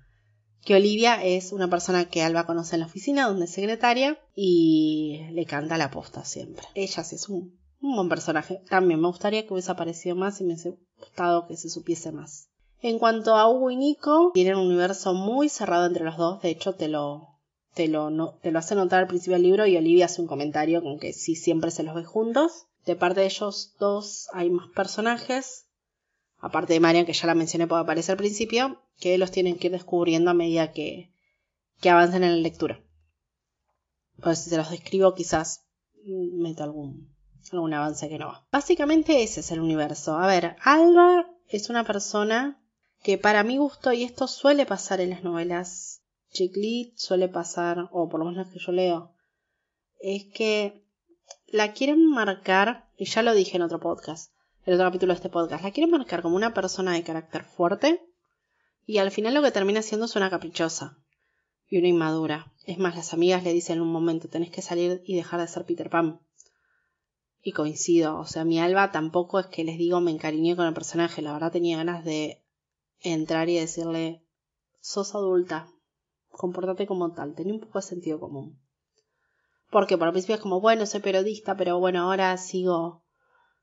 Que 0.63 0.75
Olivia 0.75 1.23
es 1.23 1.51
una 1.51 1.69
persona 1.69 2.05
que 2.05 2.21
Alba 2.21 2.45
conoce 2.45 2.75
en 2.75 2.81
la 2.81 2.87
oficina, 2.87 3.27
donde 3.27 3.45
es 3.45 3.51
secretaria, 3.51 4.19
y 4.35 5.21
le 5.31 5.45
canta 5.45 5.77
la 5.77 5.89
posta 5.89 6.25
siempre. 6.25 6.65
Ella 6.75 7.03
sí 7.03 7.15
es 7.15 7.29
un, 7.29 7.57
buen 7.79 8.09
personaje. 8.09 8.61
También 8.69 8.99
me 8.99 9.07
gustaría 9.07 9.45
que 9.45 9.53
hubiese 9.53 9.71
aparecido 9.71 10.15
más 10.15 10.41
y 10.41 10.43
me 10.43 10.53
hubiese 10.53 10.77
gustado 10.97 11.47
que 11.47 11.55
se 11.55 11.69
supiese 11.69 12.11
más. 12.11 12.49
En 12.81 12.99
cuanto 12.99 13.35
a 13.35 13.49
Hugo 13.49 13.71
y 13.71 13.77
Nico, 13.77 14.31
tienen 14.33 14.55
un 14.55 14.67
universo 14.67 15.13
muy 15.13 15.49
cerrado 15.49 15.85
entre 15.85 16.03
los 16.03 16.17
dos. 16.17 16.41
De 16.41 16.49
hecho, 16.49 16.73
te 16.73 16.87
lo, 16.87 17.39
te 17.73 17.87
lo, 17.87 18.37
te 18.41 18.51
lo 18.51 18.59
hace 18.59 18.75
notar 18.75 18.99
al 18.99 19.07
principio 19.07 19.33
del 19.33 19.43
libro 19.43 19.65
y 19.65 19.77
Olivia 19.77 20.05
hace 20.05 20.21
un 20.21 20.27
comentario 20.27 20.81
con 20.81 20.99
que 20.99 21.13
sí 21.13 21.35
siempre 21.35 21.71
se 21.71 21.83
los 21.83 21.95
ve 21.95 22.03
juntos. 22.03 22.67
De 22.85 22.95
parte 22.95 23.21
de 23.21 23.27
ellos 23.27 23.75
dos 23.79 24.27
hay 24.33 24.49
más 24.49 24.69
personajes 24.69 25.68
aparte 26.39 26.73
de 26.73 26.79
Marian, 26.79 27.05
que 27.05 27.13
ya 27.13 27.27
la 27.27 27.35
mencioné 27.35 27.67
por 27.67 27.79
aparecer 27.79 28.13
al 28.13 28.17
principio, 28.17 28.81
que 28.99 29.17
los 29.17 29.31
tienen 29.31 29.57
que 29.57 29.67
ir 29.67 29.73
descubriendo 29.73 30.31
a 30.31 30.33
medida 30.33 30.71
que, 30.71 31.11
que 31.81 31.89
avancen 31.89 32.23
en 32.23 32.31
la 32.31 32.41
lectura. 32.41 32.81
Pues 34.21 34.39
si 34.39 34.49
se 34.49 34.57
los 34.57 34.69
describo 34.69 35.15
quizás 35.15 35.65
meto 36.03 36.63
algún, 36.63 37.15
algún 37.51 37.73
avance 37.73 38.09
que 38.09 38.17
no 38.17 38.27
va. 38.27 38.47
Básicamente 38.51 39.23
ese 39.23 39.41
es 39.41 39.51
el 39.51 39.59
universo. 39.59 40.17
A 40.17 40.27
ver, 40.27 40.55
Alba 40.63 41.29
es 41.47 41.69
una 41.69 41.83
persona 41.83 42.61
que 43.03 43.17
para 43.17 43.43
mi 43.43 43.57
gusto, 43.57 43.93
y 43.93 44.03
esto 44.03 44.27
suele 44.27 44.65
pasar 44.65 44.99
en 44.99 45.11
las 45.11 45.23
novelas 45.23 46.01
Chiclit, 46.31 46.97
suele 46.97 47.27
pasar, 47.27 47.89
o 47.91 48.09
por 48.09 48.19
lo 48.19 48.25
menos 48.25 48.45
las 48.45 48.53
que 48.53 48.59
yo 48.59 48.71
leo, 48.71 49.15
es 49.99 50.25
que 50.33 50.85
la 51.47 51.73
quieren 51.73 52.05
marcar, 52.05 52.89
y 52.97 53.05
ya 53.05 53.23
lo 53.23 53.33
dije 53.33 53.57
en 53.57 53.63
otro 53.63 53.79
podcast, 53.79 54.31
en 54.69 54.75
otro 54.75 54.85
capítulo 54.85 55.13
de 55.13 55.15
este 55.15 55.29
podcast, 55.29 55.63
la 55.63 55.71
quieren 55.71 55.89
marcar 55.89 56.21
como 56.21 56.35
una 56.35 56.53
persona 56.53 56.93
de 56.93 57.01
carácter 57.01 57.43
fuerte, 57.43 58.05
y 58.85 58.99
al 58.99 59.09
final 59.09 59.33
lo 59.33 59.41
que 59.41 59.49
termina 59.49 59.81
siendo 59.81 60.05
es 60.05 60.15
una 60.15 60.29
caprichosa 60.29 60.95
y 61.67 61.79
una 61.79 61.87
inmadura. 61.87 62.53
Es 62.65 62.77
más, 62.77 62.95
las 62.95 63.11
amigas 63.11 63.43
le 63.43 63.51
dicen 63.51 63.77
en 63.77 63.81
un 63.81 63.91
momento, 63.91 64.27
tenés 64.27 64.51
que 64.51 64.61
salir 64.61 65.01
y 65.05 65.15
dejar 65.15 65.39
de 65.39 65.47
ser 65.47 65.65
Peter 65.65 65.89
Pan. 65.89 66.19
Y 67.41 67.53
coincido, 67.53 68.19
o 68.19 68.27
sea, 68.27 68.45
mi 68.45 68.59
Alba 68.59 68.91
tampoco 68.91 69.39
es 69.39 69.47
que 69.47 69.63
les 69.63 69.79
digo 69.79 70.01
me 70.01 70.11
encariñé 70.11 70.55
con 70.55 70.67
el 70.67 70.75
personaje, 70.75 71.23
la 71.23 71.33
verdad 71.33 71.51
tenía 71.51 71.77
ganas 71.77 72.05
de 72.05 72.43
entrar 72.99 73.49
y 73.49 73.55
decirle, 73.55 74.21
sos 74.81 75.15
adulta, 75.15 75.67
comportate 76.29 76.85
como 76.85 77.11
tal, 77.11 77.33
tenía 77.33 77.55
un 77.55 77.59
poco 77.59 77.79
de 77.79 77.87
sentido 77.87 78.19
común. 78.19 78.59
Porque 79.71 79.97
por 79.97 80.09
el 80.09 80.13
principio 80.13 80.35
es 80.35 80.41
como, 80.41 80.61
bueno, 80.61 80.85
soy 80.85 80.99
periodista, 80.99 81.57
pero 81.57 81.79
bueno, 81.79 82.03
ahora 82.03 82.37
sigo, 82.37 83.01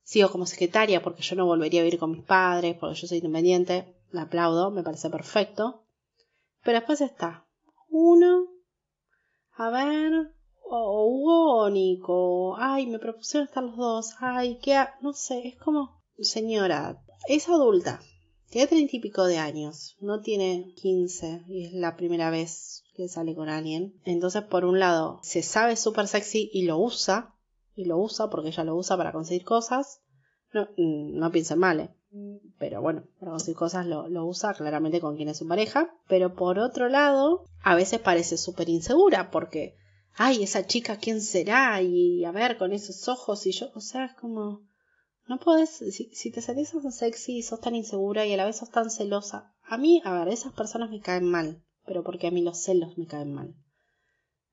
sigo 0.07 0.31
como 0.31 0.47
secretaria 0.47 1.03
porque 1.03 1.23
yo 1.23 1.35
no 1.35 1.47
volvería 1.47 1.81
a 1.81 1.85
vivir 1.85 1.99
con 1.99 2.13
mis 2.13 2.23
padres, 2.23 2.77
porque 2.79 2.95
yo 2.95 3.09
soy 3.09 3.19
independiente, 3.19 3.97
la 4.13 4.23
aplaudo, 4.23 4.71
me 4.71 4.85
parece 4.85 5.11
perfecto. 5.11 5.85
Pero 6.63 6.79
después 6.79 7.01
está, 7.01 7.47
uno, 7.89 8.47
a 9.57 9.69
ver, 9.71 10.33
o, 10.63 11.07
Hugo 11.07 11.71
Nico, 11.71 12.57
ay, 12.57 12.87
me 12.87 13.01
propusieron 13.01 13.49
estar 13.49 13.65
los 13.65 13.77
dos, 13.77 14.15
ay, 14.21 14.59
qué, 14.63 14.79
no 15.01 15.13
sé, 15.13 15.49
es 15.49 15.57
como, 15.57 16.03
señora, 16.21 17.03
es 17.29 17.49
adulta, 17.49 18.01
tiene 18.49 18.69
treinta 18.69 18.97
y 18.97 19.01
pico 19.01 19.25
de 19.25 19.39
años, 19.39 19.97
no 19.99 20.21
tiene 20.21 20.73
quince 20.77 21.43
y 21.49 21.67
es 21.67 21.73
la 21.73 21.97
primera 21.97 22.31
vez 22.31 22.85
que 22.95 23.09
sale 23.09 23.35
con 23.35 23.49
alguien. 23.49 24.01
Entonces, 24.05 24.45
por 24.45 24.65
un 24.65 24.79
lado, 24.79 25.19
se 25.23 25.43
sabe 25.43 25.77
súper 25.77 26.07
sexy 26.07 26.49
y 26.53 26.63
lo 26.63 26.79
usa, 26.79 27.36
y 27.77 27.85
lo 27.85 27.99
usa 27.99 28.29
porque 28.29 28.49
ella 28.49 28.65
lo 28.65 28.75
usa 28.75 28.97
para 28.97 29.13
conseguir 29.13 29.45
cosas. 29.45 30.01
No, 30.53 30.63
mm, 30.77 31.19
no 31.19 31.31
piensen 31.31 31.59
mal, 31.59 31.81
¿eh? 31.81 31.91
pero 32.59 32.81
bueno, 32.81 33.05
para 33.21 33.33
conseguir 33.33 33.57
cosas 33.57 33.85
lo, 33.85 34.09
lo, 34.09 34.25
usa 34.25 34.55
claramente 34.55 35.01
con 35.01 35.17
quien 35.17 35.29
es 35.29 35.37
su 35.37 35.47
pareja. 35.47 35.95
Pero 36.09 36.35
por 36.35 36.59
otro 36.59 36.89
lado, 36.89 37.45
a 37.63 37.75
veces 37.75 38.01
parece 38.01 38.39
súper 38.39 38.69
insegura 38.71 39.31
porque, 39.31 39.77
ay, 40.15 40.43
esa 40.43 40.67
chica, 40.67 40.97
¿quién 40.97 41.21
será? 41.21 41.83
Y 41.83 42.25
a 42.25 42.33
ver, 42.33 42.57
con 42.57 42.73
esos 42.73 43.07
ojos 43.09 43.47
y 43.47 43.53
yo, 43.53 43.67
o 43.75 43.81
sea, 43.81 44.07
es 44.07 44.15
como, 44.15 44.63
no 45.29 45.39
puedes, 45.39 45.71
si, 45.71 46.11
si 46.15 46.31
te 46.31 46.41
salís 46.41 46.71
tan 46.71 46.91
sexy 46.91 47.39
y 47.39 47.43
sos 47.43 47.61
tan 47.61 47.75
insegura 47.75 48.25
y 48.25 48.33
a 48.33 48.37
la 48.37 48.47
vez 48.47 48.57
sos 48.57 48.71
tan 48.71 48.91
celosa, 48.91 49.53
a 49.63 49.77
mí, 49.77 50.01
a 50.05 50.13
ver, 50.19 50.29
esas 50.29 50.55
personas 50.55 50.89
me 50.89 51.01
caen 51.01 51.29
mal, 51.29 51.63
pero 51.85 52.03
porque 52.03 52.29
a 52.29 52.31
mí 52.31 52.41
los 52.41 52.63
celos 52.63 52.97
me 52.97 53.07
caen 53.07 53.35
mal. 53.35 53.55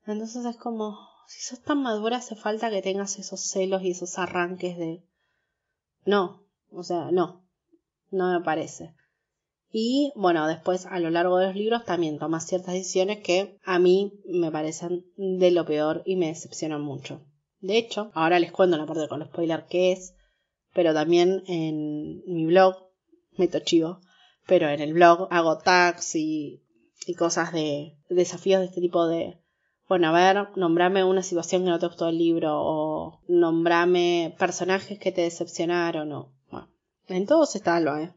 Entonces 0.05 0.43
es 0.45 0.57
como, 0.57 0.97
si 1.27 1.41
sos 1.41 1.61
tan 1.61 1.81
madura 1.81 2.17
hace 2.17 2.35
falta 2.35 2.69
que 2.69 2.81
tengas 2.81 3.17
esos 3.19 3.41
celos 3.41 3.83
y 3.83 3.91
esos 3.91 4.17
arranques 4.17 4.77
de... 4.77 5.03
No, 6.05 6.43
o 6.71 6.83
sea, 6.83 7.11
no, 7.11 7.45
no 8.11 8.31
me 8.31 8.43
parece. 8.43 8.93
Y 9.71 10.11
bueno, 10.15 10.47
después 10.47 10.85
a 10.85 10.99
lo 10.99 11.09
largo 11.09 11.37
de 11.37 11.47
los 11.47 11.55
libros 11.55 11.83
también 11.83 12.19
toma 12.19 12.39
ciertas 12.39 12.75
decisiones 12.75 13.19
que 13.19 13.57
a 13.63 13.79
mí 13.79 14.13
me 14.25 14.51
parecen 14.51 15.05
de 15.15 15.49
lo 15.51 15.65
peor 15.65 16.03
y 16.05 16.15
me 16.15 16.27
decepcionan 16.27 16.81
mucho. 16.81 17.25
De 17.59 17.77
hecho, 17.77 18.11
ahora 18.13 18.39
les 18.39 18.51
cuento 18.51 18.77
la 18.77 18.85
parte 18.85 19.07
con 19.07 19.25
spoiler 19.25 19.65
que 19.65 19.91
es, 19.93 20.15
pero 20.73 20.93
también 20.93 21.43
en 21.47 22.21
mi 22.27 22.45
blog, 22.45 22.75
meto 23.37 23.59
chivo, 23.59 23.99
pero 24.45 24.69
en 24.69 24.79
el 24.79 24.93
blog 24.93 25.27
hago 25.31 25.57
tags 25.57 26.15
y, 26.15 26.61
y 27.07 27.15
cosas 27.15 27.51
de 27.51 27.97
desafíos 28.09 28.59
de 28.59 28.67
este 28.67 28.81
tipo 28.81 29.07
de, 29.07 29.42
bueno, 29.87 30.07
a 30.07 30.11
ver, 30.11 30.47
nombrame 30.55 31.03
una 31.03 31.23
situación 31.23 31.63
que 31.63 31.69
no 31.69 31.79
te 31.79 31.87
gustó 31.87 32.05
del 32.05 32.17
libro 32.17 32.51
o 32.55 33.19
nombrame 33.27 34.35
personajes 34.37 34.99
que 34.99 35.11
te 35.11 35.21
decepcionaron 35.21 36.11
o 36.11 36.33
en 37.07 37.25
todos 37.25 37.55
está 37.55 37.75
Alba, 37.75 38.01
¿eh? 38.01 38.13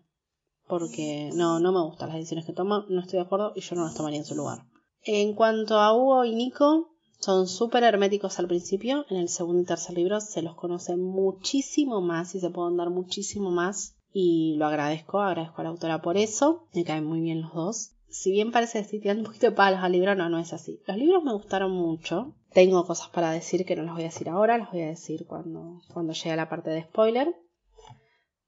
Porque 0.68 1.30
no, 1.34 1.58
no 1.60 1.72
me 1.72 1.82
gustan 1.82 2.08
las 2.08 2.18
decisiones 2.18 2.44
que 2.44 2.52
toma, 2.52 2.86
no 2.88 3.00
estoy 3.00 3.18
de 3.18 3.24
acuerdo 3.24 3.52
y 3.54 3.60
yo 3.60 3.74
no 3.76 3.84
las 3.84 3.94
tomaría 3.94 4.18
en 4.18 4.24
su 4.24 4.34
lugar. 4.34 4.64
En 5.02 5.34
cuanto 5.34 5.78
a 5.78 5.92
Hugo 5.92 6.24
y 6.24 6.34
Nico, 6.34 6.90
son 7.20 7.46
súper 7.46 7.84
herméticos 7.84 8.38
al 8.38 8.48
principio. 8.48 9.04
En 9.08 9.16
el 9.16 9.28
segundo 9.28 9.62
y 9.62 9.66
tercer 9.66 9.96
libro 9.96 10.20
se 10.20 10.42
los 10.42 10.54
conoce 10.54 10.96
muchísimo 10.96 12.00
más 12.00 12.34
y 12.34 12.40
se 12.40 12.50
pueden 12.50 12.76
dar 12.76 12.90
muchísimo 12.90 13.50
más. 13.50 13.96
Y 14.12 14.54
lo 14.56 14.66
agradezco, 14.66 15.20
agradezco 15.20 15.60
a 15.60 15.64
la 15.64 15.70
autora 15.70 16.02
por 16.02 16.16
eso. 16.16 16.66
Me 16.72 16.84
caen 16.84 17.04
muy 17.04 17.20
bien 17.20 17.42
los 17.42 17.54
dos. 17.54 17.95
Si 18.08 18.30
bien 18.30 18.52
parece 18.52 18.78
que 18.78 18.84
estoy 18.84 19.00
tirando 19.00 19.22
un 19.22 19.26
poquito 19.26 19.46
de 19.46 19.56
palos 19.56 19.80
al 19.80 19.92
libro, 19.92 20.14
no, 20.14 20.28
no 20.28 20.38
es 20.38 20.52
así. 20.52 20.80
Los 20.86 20.96
libros 20.96 21.22
me 21.22 21.32
gustaron 21.32 21.72
mucho. 21.72 22.34
Tengo 22.52 22.86
cosas 22.86 23.08
para 23.08 23.30
decir 23.30 23.66
que 23.66 23.76
no 23.76 23.82
las 23.82 23.94
voy 23.94 24.02
a 24.02 24.06
decir 24.06 24.28
ahora, 24.28 24.58
las 24.58 24.72
voy 24.72 24.82
a 24.82 24.86
decir 24.86 25.26
cuando, 25.26 25.80
cuando 25.92 26.12
llegue 26.12 26.32
a 26.32 26.36
la 26.36 26.48
parte 26.48 26.70
de 26.70 26.82
spoiler. 26.82 27.34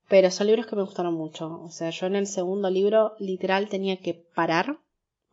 Pero 0.08 0.30
son 0.30 0.46
libros 0.46 0.66
que 0.66 0.76
me 0.76 0.82
gustaron 0.82 1.14
mucho. 1.14 1.60
O 1.60 1.70
sea, 1.70 1.90
yo 1.90 2.06
en 2.06 2.16
el 2.16 2.26
segundo 2.26 2.70
libro 2.70 3.12
literal 3.18 3.68
tenía 3.68 3.98
que 3.98 4.14
parar 4.14 4.78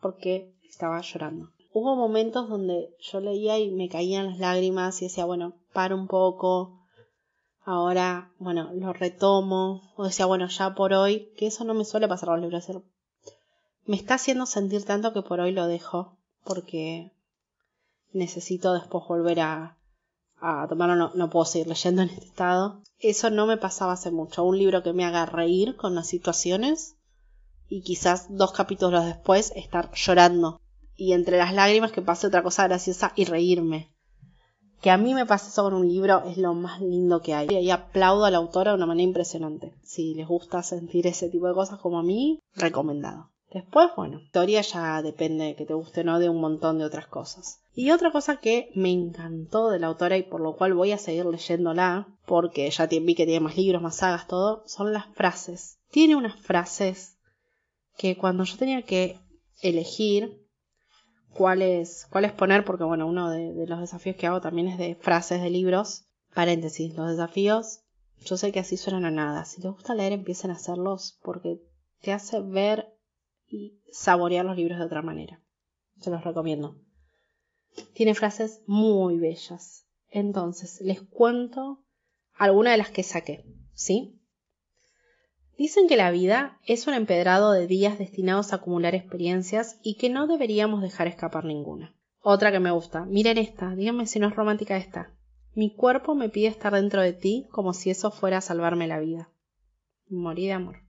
porque 0.01 0.53
estaba 0.67 0.99
llorando. 1.01 1.49
Hubo 1.71 1.95
momentos 1.95 2.49
donde 2.49 2.89
yo 2.99 3.19
leía 3.19 3.57
y 3.59 3.71
me 3.71 3.89
caían 3.89 4.27
las 4.27 4.39
lágrimas 4.39 5.01
y 5.01 5.05
decía, 5.05 5.25
bueno, 5.25 5.55
paro 5.73 5.95
un 5.95 6.07
poco. 6.07 6.81
Ahora, 7.63 8.33
bueno, 8.37 8.71
lo 8.73 8.93
retomo. 8.93 9.93
O 9.95 10.05
decía, 10.05 10.25
bueno, 10.25 10.47
ya 10.47 10.75
por 10.75 10.93
hoy, 10.93 11.31
que 11.37 11.47
eso 11.47 11.63
no 11.63 11.73
me 11.73 11.85
suele 11.85 12.07
pasar 12.07 12.27
con 12.27 12.41
los 12.41 12.43
libros. 12.43 12.69
Me 13.87 13.95
está 13.95 14.15
haciendo 14.15 14.47
sentir 14.47 14.83
tanto 14.83 15.13
que 15.13 15.21
por 15.21 15.39
hoy 15.39 15.51
lo 15.51 15.67
dejo 15.67 16.17
porque 16.43 17.11
necesito 18.13 18.73
después 18.73 19.03
volver 19.07 19.41
a, 19.41 19.77
a 20.39 20.67
tomarlo, 20.67 20.95
no, 20.95 21.11
no 21.13 21.29
puedo 21.29 21.45
seguir 21.45 21.67
leyendo 21.67 22.01
en 22.01 22.09
este 22.09 22.25
estado. 22.25 22.81
Eso 22.99 23.29
no 23.29 23.45
me 23.45 23.57
pasaba 23.57 23.93
hace 23.93 24.09
mucho. 24.09 24.43
Un 24.43 24.57
libro 24.57 24.81
que 24.81 24.93
me 24.93 25.05
haga 25.05 25.27
reír 25.27 25.75
con 25.75 25.93
las 25.93 26.07
situaciones 26.07 26.95
y 27.69 27.81
quizás 27.81 28.25
dos 28.29 28.53
capítulos 28.53 29.05
después 29.05 29.51
estar 29.55 29.91
llorando. 29.93 30.59
Y 30.95 31.13
entre 31.13 31.37
las 31.37 31.53
lágrimas 31.53 31.91
que 31.91 32.01
pase 32.01 32.25
otra 32.25 32.41
cosa 32.41 32.63
graciosa 32.67 33.11
y 33.15 33.25
reírme. 33.25 33.91
Que 34.81 34.89
a 34.89 34.97
mí 34.97 35.13
me 35.13 35.27
pase 35.27 35.49
eso 35.49 35.63
con 35.63 35.73
un 35.75 35.87
libro 35.87 36.23
es 36.25 36.37
lo 36.37 36.55
más 36.55 36.81
lindo 36.81 37.21
que 37.21 37.35
hay. 37.35 37.49
Y 37.49 37.69
aplaudo 37.69 38.25
a 38.25 38.31
la 38.31 38.37
autora 38.37 38.71
de 38.71 38.77
una 38.77 38.87
manera 38.87 39.07
impresionante. 39.07 39.75
Si 39.83 40.15
les 40.15 40.27
gusta 40.27 40.63
sentir 40.63 41.05
ese 41.05 41.29
tipo 41.29 41.47
de 41.47 41.53
cosas 41.53 41.79
como 41.79 41.99
a 41.99 42.03
mí, 42.03 42.39
recomendado. 42.55 43.29
Después, 43.55 43.87
bueno, 43.95 44.19
teoría 44.33 44.59
ya 44.59 45.01
depende 45.01 45.45
de 45.45 45.55
que 45.55 45.65
te 45.65 45.73
guste 45.73 46.01
o 46.01 46.03
no 46.03 46.19
de 46.19 46.27
un 46.27 46.41
montón 46.41 46.77
de 46.77 46.83
otras 46.83 47.07
cosas. 47.07 47.61
Y 47.73 47.91
otra 47.91 48.11
cosa 48.11 48.35
que 48.41 48.69
me 48.75 48.91
encantó 48.91 49.69
de 49.69 49.79
la 49.79 49.87
autora 49.87 50.17
y 50.17 50.23
por 50.23 50.41
lo 50.41 50.57
cual 50.57 50.73
voy 50.73 50.91
a 50.91 50.97
seguir 50.97 51.25
leyéndola, 51.25 52.05
porque 52.25 52.69
ya 52.69 52.85
vi 52.87 53.15
que 53.15 53.25
tiene 53.25 53.39
más 53.39 53.55
libros, 53.55 53.81
más 53.81 53.95
sagas, 53.95 54.27
todo, 54.27 54.63
son 54.67 54.91
las 54.91 55.05
frases. 55.13 55.77
Tiene 55.89 56.17
unas 56.17 56.35
frases 56.35 57.15
que 57.95 58.17
cuando 58.17 58.43
yo 58.43 58.57
tenía 58.57 58.81
que 58.81 59.21
elegir 59.61 60.45
cuáles, 61.33 62.07
cuáles 62.09 62.33
poner, 62.33 62.65
porque 62.65 62.83
bueno, 62.83 63.07
uno 63.07 63.29
de, 63.29 63.53
de 63.53 63.67
los 63.67 63.79
desafíos 63.79 64.17
que 64.17 64.27
hago 64.27 64.41
también 64.41 64.67
es 64.67 64.77
de 64.77 64.95
frases 64.95 65.41
de 65.41 65.49
libros, 65.49 66.03
paréntesis, 66.33 66.93
los 66.97 67.09
desafíos, 67.09 67.83
yo 68.19 68.35
sé 68.35 68.51
que 68.51 68.59
así 68.59 68.75
suenan 68.75 69.05
a 69.05 69.11
nada. 69.11 69.45
Si 69.45 69.61
les 69.61 69.71
gusta 69.71 69.95
leer, 69.95 70.11
empiecen 70.11 70.51
a 70.51 70.55
hacerlos 70.55 71.17
porque 71.23 71.61
te 72.01 72.11
hace 72.11 72.41
ver 72.41 72.94
y 73.55 73.81
saborear 73.91 74.45
los 74.45 74.57
libros 74.57 74.79
de 74.79 74.85
otra 74.85 75.01
manera. 75.01 75.41
Se 75.99 76.09
los 76.09 76.23
recomiendo. 76.23 76.75
Tiene 77.93 78.13
frases 78.13 78.61
muy 78.67 79.17
bellas. 79.17 79.87
Entonces, 80.09 80.81
les 80.81 81.01
cuento 81.01 81.83
algunas 82.33 82.73
de 82.73 82.77
las 82.77 82.89
que 82.89 83.03
saqué, 83.03 83.45
¿sí? 83.73 84.21
Dicen 85.57 85.87
que 85.87 85.95
la 85.95 86.11
vida 86.11 86.59
es 86.65 86.85
un 86.87 86.93
empedrado 86.93 87.53
de 87.53 87.67
días 87.67 87.97
destinados 87.97 88.51
a 88.51 88.57
acumular 88.57 88.93
experiencias 88.93 89.79
y 89.83 89.95
que 89.95 90.09
no 90.09 90.27
deberíamos 90.27 90.81
dejar 90.81 91.07
escapar 91.07 91.45
ninguna. 91.45 91.95
Otra 92.21 92.51
que 92.51 92.59
me 92.59 92.71
gusta. 92.71 93.05
Miren 93.05 93.37
esta, 93.37 93.73
díganme 93.75 94.05
si 94.05 94.19
no 94.19 94.27
es 94.27 94.35
romántica 94.35 94.75
esta. 94.75 95.13
Mi 95.53 95.73
cuerpo 95.73 96.15
me 96.15 96.27
pide 96.27 96.47
estar 96.47 96.73
dentro 96.73 97.01
de 97.01 97.13
ti 97.13 97.47
como 97.51 97.71
si 97.71 97.89
eso 97.89 98.11
fuera 98.11 98.39
a 98.39 98.41
salvarme 98.41 98.87
la 98.87 98.99
vida. 98.99 99.29
Morí 100.09 100.45
de 100.47 100.53
amor. 100.53 100.81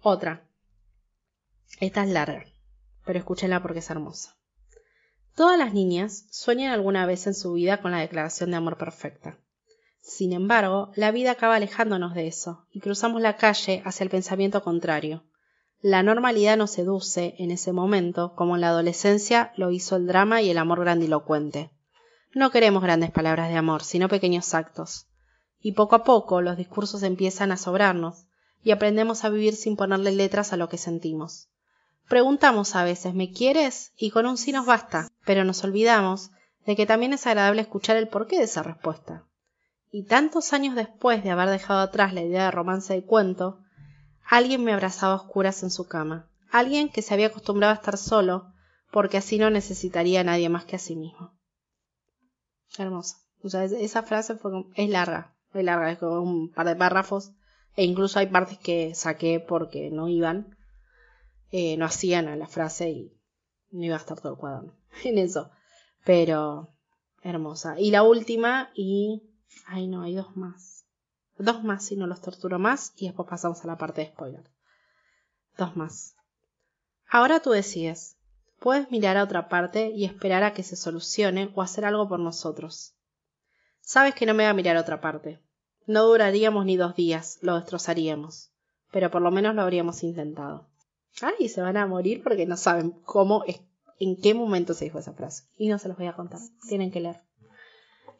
Otra. 0.00 0.47
Esta 1.80 2.02
es 2.02 2.10
larga, 2.10 2.44
pero 3.04 3.18
escúchenla 3.18 3.62
porque 3.62 3.78
es 3.78 3.90
hermosa. 3.90 4.36
Todas 5.36 5.56
las 5.56 5.72
niñas 5.72 6.26
sueñan 6.30 6.72
alguna 6.72 7.06
vez 7.06 7.28
en 7.28 7.34
su 7.34 7.52
vida 7.52 7.80
con 7.80 7.92
la 7.92 8.00
declaración 8.00 8.50
de 8.50 8.56
amor 8.56 8.76
perfecta. 8.76 9.38
Sin 10.00 10.32
embargo, 10.32 10.90
la 10.96 11.12
vida 11.12 11.30
acaba 11.30 11.54
alejándonos 11.54 12.14
de 12.14 12.26
eso 12.26 12.66
y 12.72 12.80
cruzamos 12.80 13.20
la 13.20 13.36
calle 13.36 13.82
hacia 13.84 14.02
el 14.02 14.10
pensamiento 14.10 14.64
contrario, 14.64 15.22
La 15.80 16.02
normalidad 16.02 16.56
nos 16.56 16.72
seduce 16.72 17.36
en 17.38 17.52
ese 17.52 17.72
momento, 17.72 18.34
como 18.34 18.56
en 18.56 18.62
la 18.62 18.70
adolescencia 18.70 19.52
lo 19.56 19.70
hizo 19.70 19.94
el 19.94 20.08
drama 20.08 20.42
y 20.42 20.50
el 20.50 20.58
amor 20.58 20.80
grandilocuente. 20.80 21.70
No 22.34 22.50
queremos 22.50 22.82
grandes 22.82 23.12
palabras 23.12 23.48
de 23.48 23.56
amor, 23.56 23.84
sino 23.84 24.08
pequeños 24.08 24.54
actos. 24.54 25.06
Y 25.60 25.72
poco 25.72 25.94
a 25.94 26.02
poco 26.02 26.40
los 26.40 26.56
discursos 26.56 27.04
empiezan 27.04 27.52
a 27.52 27.56
sobrarnos, 27.56 28.26
y 28.64 28.72
aprendemos 28.72 29.24
a 29.24 29.28
vivir 29.28 29.54
sin 29.54 29.76
ponerle 29.76 30.10
letras 30.10 30.52
a 30.52 30.56
lo 30.56 30.68
que 30.68 30.78
sentimos. 30.78 31.48
Preguntamos 32.08 32.74
a 32.74 32.84
veces 32.84 33.14
¿me 33.14 33.30
quieres? 33.32 33.92
y 33.96 34.10
con 34.10 34.26
un 34.26 34.38
sí 34.38 34.52
nos 34.52 34.64
basta, 34.64 35.08
pero 35.26 35.44
nos 35.44 35.62
olvidamos 35.62 36.30
de 36.64 36.74
que 36.74 36.86
también 36.86 37.12
es 37.12 37.26
agradable 37.26 37.62
escuchar 37.62 37.96
el 37.96 38.08
porqué 38.08 38.38
de 38.38 38.44
esa 38.44 38.62
respuesta. 38.62 39.24
Y 39.90 40.04
tantos 40.04 40.52
años 40.52 40.74
después 40.74 41.22
de 41.22 41.30
haber 41.30 41.48
dejado 41.48 41.80
atrás 41.80 42.12
la 42.12 42.22
idea 42.22 42.44
de 42.44 42.50
romance 42.50 42.92
de 42.94 43.04
cuento, 43.04 43.60
alguien 44.26 44.64
me 44.64 44.72
abrazaba 44.72 45.14
a 45.14 45.16
oscuras 45.16 45.62
en 45.62 45.70
su 45.70 45.86
cama, 45.86 46.30
alguien 46.50 46.88
que 46.88 47.02
se 47.02 47.14
había 47.14 47.28
acostumbrado 47.28 47.72
a 47.72 47.76
estar 47.76 47.96
solo, 47.96 48.52
porque 48.90 49.18
así 49.18 49.38
no 49.38 49.50
necesitaría 49.50 50.20
a 50.20 50.24
nadie 50.24 50.48
más 50.48 50.64
que 50.64 50.76
a 50.76 50.78
sí 50.78 50.96
mismo. 50.96 51.32
Hermosa. 52.78 53.16
O 53.42 53.48
sea, 53.48 53.64
esa 53.64 54.02
frase 54.02 54.34
fue, 54.34 54.52
es 54.74 54.90
larga, 54.90 55.34
es 55.54 55.64
larga, 55.64 55.92
es 55.92 55.98
como 55.98 56.20
un 56.20 56.52
par 56.52 56.66
de 56.66 56.76
párrafos, 56.76 57.32
e 57.76 57.84
incluso 57.84 58.18
hay 58.18 58.26
partes 58.26 58.58
que 58.58 58.94
saqué 58.94 59.40
porque 59.40 59.90
no 59.90 60.08
iban, 60.08 60.57
eh, 61.50 61.76
no 61.76 61.86
hacían 61.86 62.28
a 62.28 62.36
la 62.36 62.46
frase 62.46 62.90
y 62.90 63.12
no 63.70 63.84
iba 63.84 63.96
a 63.96 63.98
estar 63.98 64.20
todo 64.20 64.32
el 64.32 64.38
cuaderno 64.38 64.74
en 65.04 65.18
eso. 65.18 65.50
Pero 66.04 66.74
hermosa. 67.22 67.78
Y 67.78 67.90
la 67.90 68.02
última, 68.02 68.70
y... 68.74 69.22
Ay 69.66 69.86
no, 69.86 70.02
hay 70.02 70.14
dos 70.14 70.36
más. 70.36 70.84
Dos 71.38 71.62
más 71.62 71.84
si 71.84 71.96
no 71.96 72.06
los 72.06 72.20
torturo 72.20 72.58
más 72.58 72.92
y 72.96 73.06
después 73.06 73.28
pasamos 73.28 73.62
a 73.64 73.66
la 73.66 73.78
parte 73.78 74.02
de 74.02 74.08
spoiler. 74.08 74.44
Dos 75.56 75.76
más. 75.76 76.14
Ahora 77.08 77.40
tú 77.40 77.50
decides. 77.50 78.16
Puedes 78.58 78.90
mirar 78.90 79.16
a 79.16 79.22
otra 79.22 79.48
parte 79.48 79.90
y 79.90 80.04
esperar 80.04 80.42
a 80.42 80.52
que 80.52 80.62
se 80.62 80.76
solucione 80.76 81.52
o 81.54 81.62
hacer 81.62 81.84
algo 81.84 82.08
por 82.08 82.18
nosotros. 82.18 82.96
Sabes 83.80 84.14
que 84.14 84.26
no 84.26 84.34
me 84.34 84.44
va 84.44 84.50
a 84.50 84.54
mirar 84.54 84.76
a 84.76 84.80
otra 84.80 85.00
parte. 85.00 85.40
No 85.86 86.04
duraríamos 86.04 86.66
ni 86.66 86.76
dos 86.76 86.94
días, 86.94 87.38
lo 87.40 87.54
destrozaríamos. 87.54 88.50
Pero 88.90 89.10
por 89.10 89.22
lo 89.22 89.30
menos 89.30 89.54
lo 89.54 89.62
habríamos 89.62 90.02
intentado. 90.02 90.68
Ay, 91.20 91.48
se 91.48 91.60
van 91.60 91.76
a 91.76 91.86
morir 91.86 92.22
porque 92.22 92.46
no 92.46 92.56
saben 92.56 92.90
cómo, 93.04 93.44
en 93.98 94.16
qué 94.20 94.34
momento 94.34 94.74
se 94.74 94.84
dijo 94.84 94.98
esa 94.98 95.12
frase. 95.12 95.44
Y 95.56 95.68
no 95.68 95.78
se 95.78 95.88
los 95.88 95.96
voy 95.96 96.06
a 96.06 96.14
contar. 96.14 96.40
Tienen 96.68 96.90
que 96.90 97.00
leer. 97.00 97.20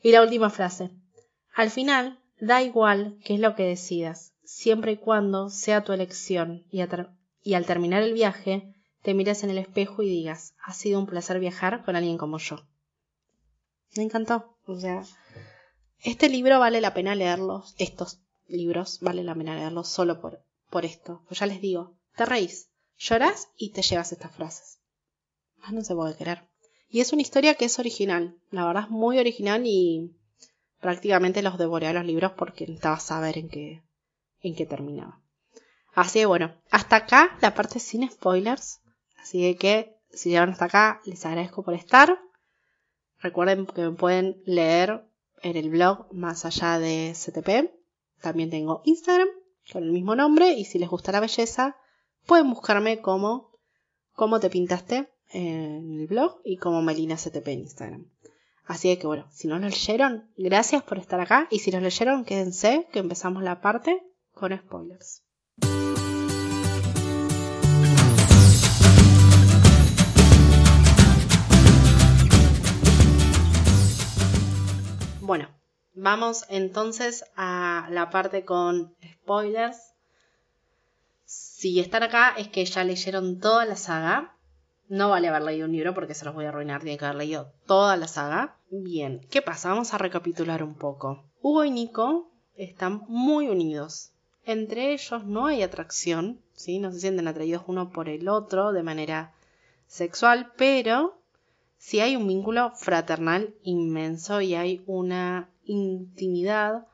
Y 0.02 0.12
la 0.12 0.23
última 0.23 0.50
frase. 0.50 0.90
Al 1.54 1.71
final, 1.71 2.18
da 2.40 2.62
igual 2.62 3.18
qué 3.25 3.35
es 3.35 3.40
lo 3.40 3.54
que 3.54 3.64
decidas, 3.64 4.33
siempre 4.45 4.92
y 4.92 4.97
cuando 4.97 5.50
sea 5.50 5.85
tu 5.85 5.92
elección 5.92 6.64
y, 6.71 6.80
al 6.80 7.66
terminar 7.66 8.02
el 8.02 8.14
viaje 8.14 8.75
te 9.02 9.14
mires 9.14 9.42
en 9.42 9.50
el 9.50 9.59
espejo 9.59 10.02
y 10.02 10.09
digas, 10.09 10.54
ha 10.62 10.73
sido 10.73 10.99
un 10.99 11.07
placer 11.07 11.38
viajar 11.40 11.85
con 11.85 11.97
alguien 11.97 12.18
como 12.18 12.38
yo. 12.38 12.64
Me 13.97 14.02
encantó. 14.02 14.57
O 14.66 14.78
sea, 14.78 15.02
este 16.00 16.28
libro 16.28 16.59
vale 16.59 16.80
la 16.80 16.95
pena 16.95 17.14
leerlos, 17.14 17.75
estos 17.78 18.21
libros 18.47 18.99
vale 19.00 19.23
la 19.25 19.35
pena 19.35 19.54
leerlos 19.54 19.88
solo 19.88 20.21
por, 20.21 20.45
por 20.71 20.85
esto. 20.85 21.23
Pues 21.26 21.40
ya 21.40 21.47
les 21.47 21.61
digo, 21.61 21.97
te 22.16 22.26
reís, 22.26 22.71
lloras 22.98 23.48
y 23.56 23.70
te 23.70 23.82
llevas 23.82 24.12
estas 24.12 24.34
frases. 24.34 24.78
Más 25.58 25.72
no 25.72 25.82
se 25.82 25.94
puede 25.94 26.16
querer. 26.16 26.42
Y 26.88 27.00
es 27.00 27.12
una 27.12 27.22
historia 27.22 27.54
que 27.54 27.66
es 27.66 27.78
original, 27.78 28.36
la 28.50 28.66
verdad 28.66 28.84
es 28.84 28.90
muy 28.90 29.18
original 29.18 29.62
y 29.66 30.16
prácticamente 30.80 31.42
los 31.42 31.58
devoré 31.58 31.86
a 31.88 31.92
los 31.92 32.04
libros 32.04 32.32
porque 32.32 32.64
necesitaba 32.64 32.98
saber 32.98 33.38
en 33.38 33.48
qué, 33.48 33.82
en 34.40 34.54
qué 34.54 34.64
terminaba. 34.66 35.20
Así 35.94 36.20
que 36.20 36.26
bueno, 36.26 36.54
hasta 36.70 36.96
acá 36.96 37.36
la 37.40 37.54
parte 37.54 37.80
sin 37.80 38.08
spoilers. 38.10 38.80
Así 39.18 39.54
que 39.56 39.96
si 40.12 40.30
llegaron 40.30 40.52
hasta 40.52 40.66
acá, 40.66 41.00
les 41.04 41.24
agradezco 41.26 41.62
por 41.62 41.74
estar. 41.74 42.18
Recuerden 43.20 43.66
que 43.66 43.82
me 43.82 43.90
pueden 43.92 44.40
leer 44.46 45.04
en 45.42 45.56
el 45.56 45.70
blog 45.70 46.06
más 46.12 46.44
allá 46.44 46.78
de 46.78 47.14
CTP. 47.14 47.70
También 48.20 48.50
tengo 48.50 48.80
Instagram 48.84 49.28
con 49.72 49.82
el 49.82 49.92
mismo 49.92 50.14
nombre 50.14 50.52
y 50.52 50.64
si 50.64 50.78
les 50.78 50.88
gusta 50.88 51.12
la 51.12 51.20
belleza, 51.20 51.76
pueden 52.28 52.50
buscarme 52.50 53.00
como 53.00 53.58
cómo 54.12 54.38
te 54.38 54.50
pintaste 54.50 55.08
en 55.30 56.00
el 56.00 56.06
blog 56.06 56.40
y 56.44 56.58
como 56.58 56.82
Melina 56.82 57.16
CTP 57.16 57.48
en 57.48 57.60
Instagram. 57.60 58.10
Así 58.66 58.94
que 58.98 59.06
bueno, 59.06 59.26
si 59.30 59.48
no 59.48 59.58
lo 59.58 59.66
leyeron, 59.66 60.30
gracias 60.36 60.82
por 60.82 60.98
estar 60.98 61.18
acá 61.20 61.48
y 61.50 61.60
si 61.60 61.72
lo 61.72 61.80
leyeron, 61.80 62.26
quédense 62.26 62.86
que 62.92 62.98
empezamos 62.98 63.42
la 63.42 63.62
parte 63.62 64.02
con 64.34 64.54
spoilers. 64.54 65.24
Bueno, 75.22 75.48
vamos 75.94 76.44
entonces 76.50 77.24
a 77.36 77.88
la 77.90 78.10
parte 78.10 78.44
con 78.44 78.94
spoilers. 79.22 79.97
Si 81.59 81.81
están 81.81 82.05
acá 82.05 82.35
es 82.38 82.47
que 82.47 82.64
ya 82.64 82.85
leyeron 82.85 83.40
toda 83.40 83.64
la 83.64 83.75
saga. 83.75 84.37
No 84.88 85.11
vale 85.11 85.27
haber 85.27 85.42
leído 85.42 85.66
un 85.66 85.73
libro 85.73 85.92
porque 85.92 86.14
se 86.14 86.25
los 86.25 86.33
voy 86.33 86.44
a 86.44 86.51
arruinar, 86.51 86.83
tienen 86.83 87.01
que 87.01 87.05
haber 87.05 87.18
leído 87.18 87.53
toda 87.66 87.97
la 87.97 88.07
saga. 88.07 88.55
Bien, 88.71 89.27
¿qué 89.29 89.42
pasa? 89.42 89.71
Vamos 89.71 89.92
a 89.92 89.99
recapitular 89.99 90.62
un 90.62 90.77
poco. 90.77 91.25
Hugo 91.42 91.64
y 91.64 91.73
Nico 91.73 92.31
están 92.55 93.03
muy 93.09 93.49
unidos. 93.49 94.12
Entre 94.44 94.92
ellos 94.92 95.25
no 95.25 95.47
hay 95.47 95.64
atracción, 95.64 96.40
¿sí? 96.55 96.79
No 96.79 96.92
se 96.92 97.01
sienten 97.01 97.27
atraídos 97.27 97.64
uno 97.66 97.90
por 97.90 98.09
el 98.09 98.29
otro 98.29 98.71
de 98.71 98.85
manera 98.85 99.35
sexual, 99.88 100.53
pero 100.57 101.18
si 101.77 101.99
hay 101.99 102.14
un 102.14 102.29
vínculo 102.29 102.71
fraternal 102.77 103.53
inmenso 103.64 104.40
y 104.40 104.55
hay 104.55 104.85
una 104.87 105.51
intimidad 105.64 106.87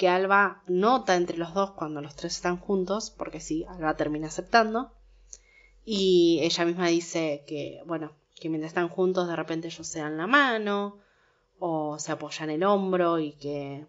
que 0.00 0.08
Alba 0.08 0.62
nota 0.66 1.14
entre 1.14 1.36
los 1.36 1.52
dos 1.52 1.72
cuando 1.72 2.00
los 2.00 2.16
tres 2.16 2.34
están 2.34 2.56
juntos, 2.56 3.10
porque 3.10 3.38
sí, 3.38 3.66
Alba 3.68 3.96
termina 3.96 4.28
aceptando, 4.28 4.90
y 5.84 6.40
ella 6.40 6.64
misma 6.64 6.86
dice 6.86 7.44
que, 7.46 7.82
bueno, 7.84 8.10
que 8.40 8.48
mientras 8.48 8.70
están 8.70 8.88
juntos 8.88 9.28
de 9.28 9.36
repente 9.36 9.68
ellos 9.68 9.86
se 9.86 9.98
dan 9.98 10.16
la 10.16 10.26
mano 10.26 10.96
o 11.58 11.98
se 11.98 12.12
apoyan 12.12 12.48
el 12.48 12.64
hombro 12.64 13.18
y 13.18 13.32
que 13.32 13.84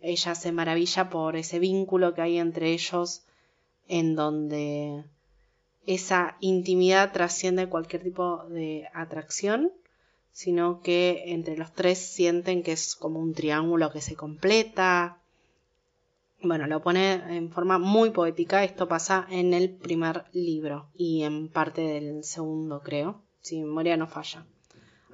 ella 0.00 0.34
se 0.34 0.50
maravilla 0.50 1.08
por 1.08 1.36
ese 1.36 1.60
vínculo 1.60 2.14
que 2.14 2.22
hay 2.22 2.38
entre 2.38 2.72
ellos 2.72 3.22
en 3.86 4.16
donde 4.16 5.04
esa 5.86 6.36
intimidad 6.40 7.12
trasciende 7.12 7.68
cualquier 7.68 8.02
tipo 8.02 8.42
de 8.48 8.88
atracción 8.92 9.70
sino 10.32 10.82
que 10.82 11.22
entre 11.26 11.56
los 11.56 11.72
tres 11.72 11.98
sienten 11.98 12.64
que 12.64 12.72
es 12.72 12.96
como 12.96 13.20
un 13.20 13.34
triángulo 13.34 13.92
que 13.92 14.00
se 14.00 14.16
completa. 14.16 15.20
Bueno, 16.44 16.66
lo 16.66 16.82
pone 16.82 17.14
en 17.34 17.50
forma 17.50 17.78
muy 17.78 18.10
poética. 18.10 18.64
Esto 18.64 18.86
pasa 18.86 19.26
en 19.30 19.54
el 19.54 19.70
primer 19.70 20.26
libro 20.32 20.90
y 20.92 21.22
en 21.22 21.48
parte 21.48 21.80
del 21.80 22.22
segundo, 22.22 22.82
creo, 22.82 23.22
si 23.40 23.56
mi 23.56 23.64
memoria 23.64 23.96
no 23.96 24.06
falla. 24.06 24.44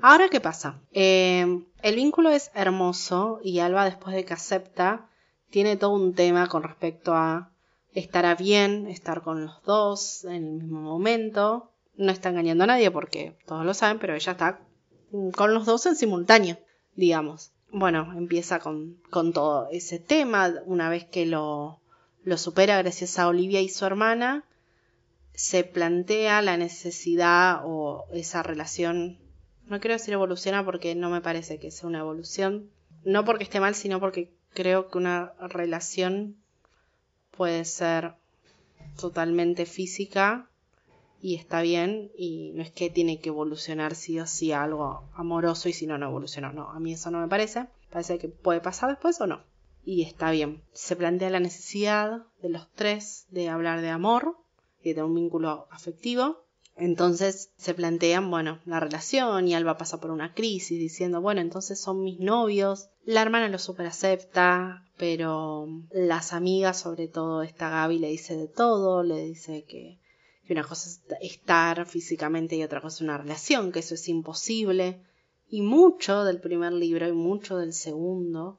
Ahora, 0.03 0.29
¿qué 0.29 0.41
pasa? 0.41 0.81
Eh, 0.91 1.63
el 1.83 1.95
vínculo 1.95 2.31
es 2.31 2.51
hermoso 2.53 3.39
y 3.45 3.61
Alba, 3.61 3.85
después 3.85 4.17
de 4.17 4.25
que 4.25 4.35
acepta, 4.35 5.09
tiene 5.51 5.77
todo 5.77 5.91
un 5.91 6.15
tema 6.15 6.49
con 6.49 6.65
respecto 6.65 7.15
a 7.15 7.53
estar 7.93 8.27
a 8.27 8.35
bien, 8.35 8.89
estar 8.89 9.23
con 9.23 9.45
los 9.45 9.63
dos 9.63 10.25
en 10.25 10.45
el 10.45 10.53
mismo 10.55 10.81
momento. 10.81 11.71
No 11.95 12.11
está 12.11 12.31
engañando 12.31 12.65
a 12.65 12.69
nadie 12.69 12.91
porque 12.91 13.39
todos 13.47 13.65
lo 13.65 13.75
saben, 13.75 14.01
pero 14.01 14.17
ella 14.17 14.33
está 14.33 14.63
con 15.37 15.55
los 15.55 15.65
dos 15.65 15.87
en 15.87 15.95
simultáneo, 15.95 16.59
digamos. 16.97 17.53
Bueno, 17.73 18.13
empieza 18.17 18.59
con, 18.59 18.97
con 19.11 19.33
todo 19.33 19.69
ese 19.71 19.99
tema, 20.01 20.53
una 20.67 20.91
vez 20.91 21.05
que 21.05 21.25
lo, 21.25 21.81
lo 22.25 22.37
supera 22.37 22.77
gracias 22.79 23.19
a 23.19 23.29
Olivia 23.29 23.61
y 23.61 23.69
su 23.69 23.87
hermana, 23.87 24.45
se 25.35 25.63
plantea 25.65 26.43
la 26.43 26.57
necesidad 26.57 27.61
o 27.65 28.07
esa 28.13 28.43
relación, 28.43 29.19
no 29.67 29.79
quiero 29.79 29.95
decir 29.95 30.15
evoluciona 30.15 30.65
porque 30.65 30.95
no 30.97 31.11
me 31.11 31.21
parece 31.21 31.59
que 31.59 31.71
sea 31.71 31.89
una 31.89 32.01
evolución, 32.01 32.71
no 33.05 33.25
porque 33.25 33.45
esté 33.45 33.61
mal, 33.61 33.75
sino 33.75 34.01
porque 34.01 34.33
creo 34.53 34.89
que 34.89 34.99
una 34.99 35.33
relación 35.41 36.37
puede 37.31 37.65
ser 37.65 38.15
totalmente 38.99 39.65
física 39.65 40.50
y 41.21 41.35
está 41.35 41.61
bien 41.61 42.11
y 42.17 42.53
no 42.55 42.63
es 42.63 42.71
que 42.71 42.89
tiene 42.89 43.21
que 43.21 43.29
evolucionar 43.29 43.95
sí 43.95 44.19
o 44.19 44.27
sí 44.27 44.53
algo 44.53 45.09
amoroso 45.15 45.69
y 45.69 45.73
si 45.73 45.87
no, 45.87 45.99
no 45.99 46.09
evoluciona. 46.09 46.53
No, 46.53 46.71
a 46.71 46.81
mí 46.81 46.95
eso 46.95 47.11
no 47.11 47.21
me 47.21 47.29
parece. 47.29 47.67
Parece 47.91 48.19
que 48.19 48.29
puede 48.29 48.61
pasar 48.61 48.89
después 48.89 49.21
o 49.21 49.27
no. 49.27 49.43
Y 49.85 50.03
está 50.03 50.31
bien. 50.31 50.63
Se 50.73 50.97
plantea 50.97 51.31
la 51.31 51.41
necesidad 51.41 52.27
de 52.43 52.49
los 52.49 52.71
tres 52.73 53.27
de 53.31 53.49
hablar 53.49 53.83
de 53.83 53.91
amor 53.91 54.37
y 54.83 54.91
de 54.91 54.95
tener 54.95 55.05
un 55.05 55.15
vínculo 55.15 55.67
afectivo. 55.71 56.45
Entonces 56.77 57.53
se 57.59 57.75
plantean, 57.75 58.31
bueno, 58.31 58.61
la 58.65 58.81
relación 58.81 59.47
y 59.47 59.55
Alba 59.55 59.77
pasa 59.77 60.01
por 60.01 60.11
una 60.11 60.33
crisis 60.33 60.79
diciendo, 60.79 61.21
bueno, 61.21 61.43
entonces 61.43 61.79
son 61.79 62.03
mis 62.03 62.19
novios. 62.19 62.89
La 63.05 63.21
hermana 63.21 63.49
lo 63.49 63.59
super 63.59 63.87
acepta, 63.87 64.87
pero 64.97 65.69
las 65.91 66.33
amigas, 66.33 66.81
sobre 66.81 67.09
todo 67.09 67.43
esta 67.43 67.69
Gaby, 67.69 67.99
le 67.99 68.09
dice 68.09 68.37
de 68.37 68.49
todo, 68.49 69.03
le 69.03 69.23
dice 69.25 69.65
que 69.65 70.00
una 70.53 70.65
cosa 70.65 70.89
es 70.89 71.01
estar 71.21 71.87
físicamente 71.87 72.57
y 72.57 72.63
otra 72.63 72.81
cosa 72.81 72.97
es 72.97 73.01
una 73.03 73.19
relación, 73.19 73.73
que 73.73 73.81
eso 73.81 73.95
es 73.95 74.09
imposible. 74.09 75.01
Y 75.49 75.63
mucho 75.63 76.25
del 76.25 76.41
primer 76.41 76.73
libro 76.73 77.09
y 77.09 77.13
mucho 77.13 77.59
del 77.59 77.73
segundo 77.73 78.59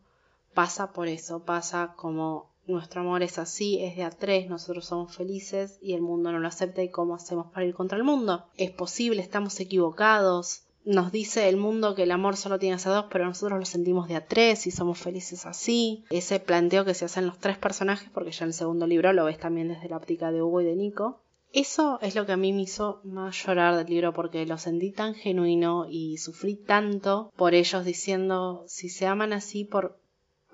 pasa 0.53 0.91
por 0.91 1.07
eso, 1.07 1.43
pasa 1.45 1.93
como 1.95 2.51
nuestro 2.67 3.01
amor 3.01 3.23
es 3.23 3.39
así, 3.39 3.83
es 3.83 3.95
de 3.95 4.03
a 4.03 4.11
tres, 4.11 4.49
nosotros 4.49 4.85
somos 4.85 5.15
felices 5.15 5.77
y 5.81 5.93
el 5.93 6.01
mundo 6.01 6.31
no 6.31 6.39
lo 6.39 6.47
acepta 6.47 6.83
y 6.83 6.89
cómo 6.89 7.15
hacemos 7.15 7.47
para 7.51 7.65
ir 7.65 7.73
contra 7.73 7.97
el 7.97 8.03
mundo. 8.03 8.45
Es 8.57 8.71
posible, 8.71 9.21
estamos 9.21 9.59
equivocados. 9.59 10.63
Nos 10.83 11.11
dice 11.11 11.47
el 11.47 11.57
mundo 11.57 11.93
que 11.93 12.03
el 12.03 12.11
amor 12.11 12.37
solo 12.37 12.57
tiene 12.57 12.77
a 12.83 12.89
dos, 12.89 13.05
pero 13.11 13.25
nosotros 13.25 13.59
lo 13.59 13.65
sentimos 13.65 14.07
de 14.07 14.15
a 14.15 14.25
tres 14.25 14.65
y 14.65 14.71
somos 14.71 14.97
felices 14.97 15.45
así. 15.45 16.05
Ese 16.09 16.39
planteo 16.39 16.85
que 16.85 16.95
se 16.95 17.05
hacen 17.05 17.27
los 17.27 17.37
tres 17.37 17.57
personajes, 17.57 18.09
porque 18.11 18.31
ya 18.31 18.45
en 18.45 18.49
el 18.49 18.53
segundo 18.53 18.87
libro 18.87 19.13
lo 19.13 19.25
ves 19.25 19.37
también 19.37 19.67
desde 19.67 19.89
la 19.89 19.97
óptica 19.97 20.31
de 20.31 20.41
Hugo 20.41 20.61
y 20.61 20.65
de 20.65 20.75
Nico. 20.75 21.21
Eso 21.53 21.99
es 22.01 22.15
lo 22.15 22.25
que 22.25 22.31
a 22.31 22.37
mí 22.37 22.53
me 22.53 22.61
hizo 22.61 23.01
más 23.03 23.45
llorar 23.45 23.75
del 23.75 23.87
libro 23.87 24.13
porque 24.13 24.45
lo 24.45 24.57
sentí 24.57 24.91
tan 24.91 25.15
genuino 25.15 25.85
y 25.89 26.17
sufrí 26.17 26.55
tanto 26.55 27.33
por 27.35 27.53
ellos 27.53 27.83
diciendo 27.83 28.63
si 28.67 28.87
se 28.87 29.05
aman 29.05 29.33
así, 29.33 29.65
¿por, 29.65 29.99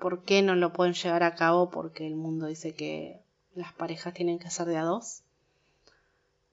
¿por 0.00 0.24
qué 0.24 0.42
no 0.42 0.56
lo 0.56 0.72
pueden 0.72 0.94
llevar 0.94 1.22
a 1.22 1.36
cabo? 1.36 1.70
Porque 1.70 2.04
el 2.04 2.16
mundo 2.16 2.46
dice 2.46 2.74
que 2.74 3.20
las 3.54 3.72
parejas 3.74 4.12
tienen 4.12 4.40
que 4.40 4.50
ser 4.50 4.66
de 4.66 4.76
a 4.76 4.82
dos. 4.82 5.22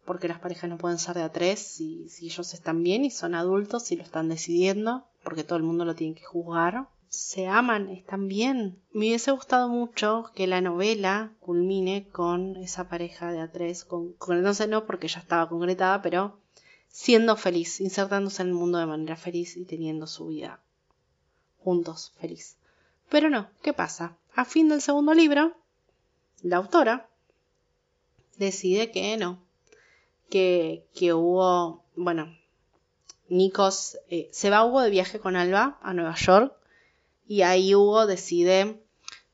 Porque 0.06 0.28
las 0.28 0.40
parejas 0.40 0.70
no 0.70 0.78
pueden 0.78 1.00
ser 1.00 1.16
de 1.16 1.24
a 1.24 1.32
tres 1.32 1.60
si, 1.60 2.08
si 2.10 2.28
ellos 2.28 2.54
están 2.54 2.84
bien 2.84 3.04
y 3.04 3.10
son 3.10 3.34
adultos 3.34 3.92
y 3.92 3.96
lo 3.96 4.04
están 4.04 4.30
decidiendo. 4.30 5.06
Porque 5.24 5.44
todo 5.44 5.58
el 5.58 5.64
mundo 5.64 5.86
lo 5.86 5.96
tiene 5.96 6.14
que 6.14 6.24
juzgar 6.24 6.88
se 7.10 7.48
aman, 7.48 7.90
están 7.90 8.28
bien. 8.28 8.82
Me 8.92 9.08
hubiese 9.08 9.32
gustado 9.32 9.70
mucho 9.70 10.32
que 10.36 10.48
la 10.48 10.62
novela 10.62 11.32
culmine 11.40 12.08
con 12.10 12.56
esa 12.58 12.90
pareja 12.90 13.32
de 13.32 13.40
a 13.42 13.52
tres, 13.52 13.86
con, 13.86 14.14
concretándose 14.14 14.68
no 14.68 14.86
porque 14.86 15.08
ya 15.08 15.20
estaba 15.20 15.50
concretada, 15.50 16.02
pero 16.02 16.38
siendo 16.88 17.36
feliz, 17.36 17.82
insertándose 17.82 18.42
en 18.42 18.50
el 18.50 18.54
mundo 18.54 18.78
de 18.78 18.86
manera 18.86 19.16
feliz 19.16 19.58
y 19.58 19.66
teniendo 19.66 20.08
su 20.08 20.28
vida 20.28 20.60
juntos 21.60 22.14
feliz. 22.20 22.58
Pero 23.10 23.30
no, 23.30 23.50
¿qué 23.62 23.74
pasa? 23.74 24.18
A 24.34 24.46
fin 24.46 24.70
del 24.70 24.82
segundo 24.82 25.14
libro, 25.14 25.56
la 26.42 26.58
autora 26.58 27.10
decide 28.38 28.92
que 28.92 29.18
no, 29.18 29.40
que, 30.30 30.86
que 30.94 31.14
hubo, 31.14 31.84
bueno, 31.96 32.36
Nikos 33.30 33.98
eh, 34.10 34.30
se 34.32 34.50
va 34.50 34.64
Hugo 34.64 34.82
de 34.82 34.90
viaje 34.90 35.20
con 35.20 35.36
Alba 35.36 35.80
a 35.82 35.94
Nueva 35.94 36.16
York 36.16 36.56
y 37.28 37.42
ahí 37.42 37.74
Hugo 37.76 38.06
decide 38.06 38.82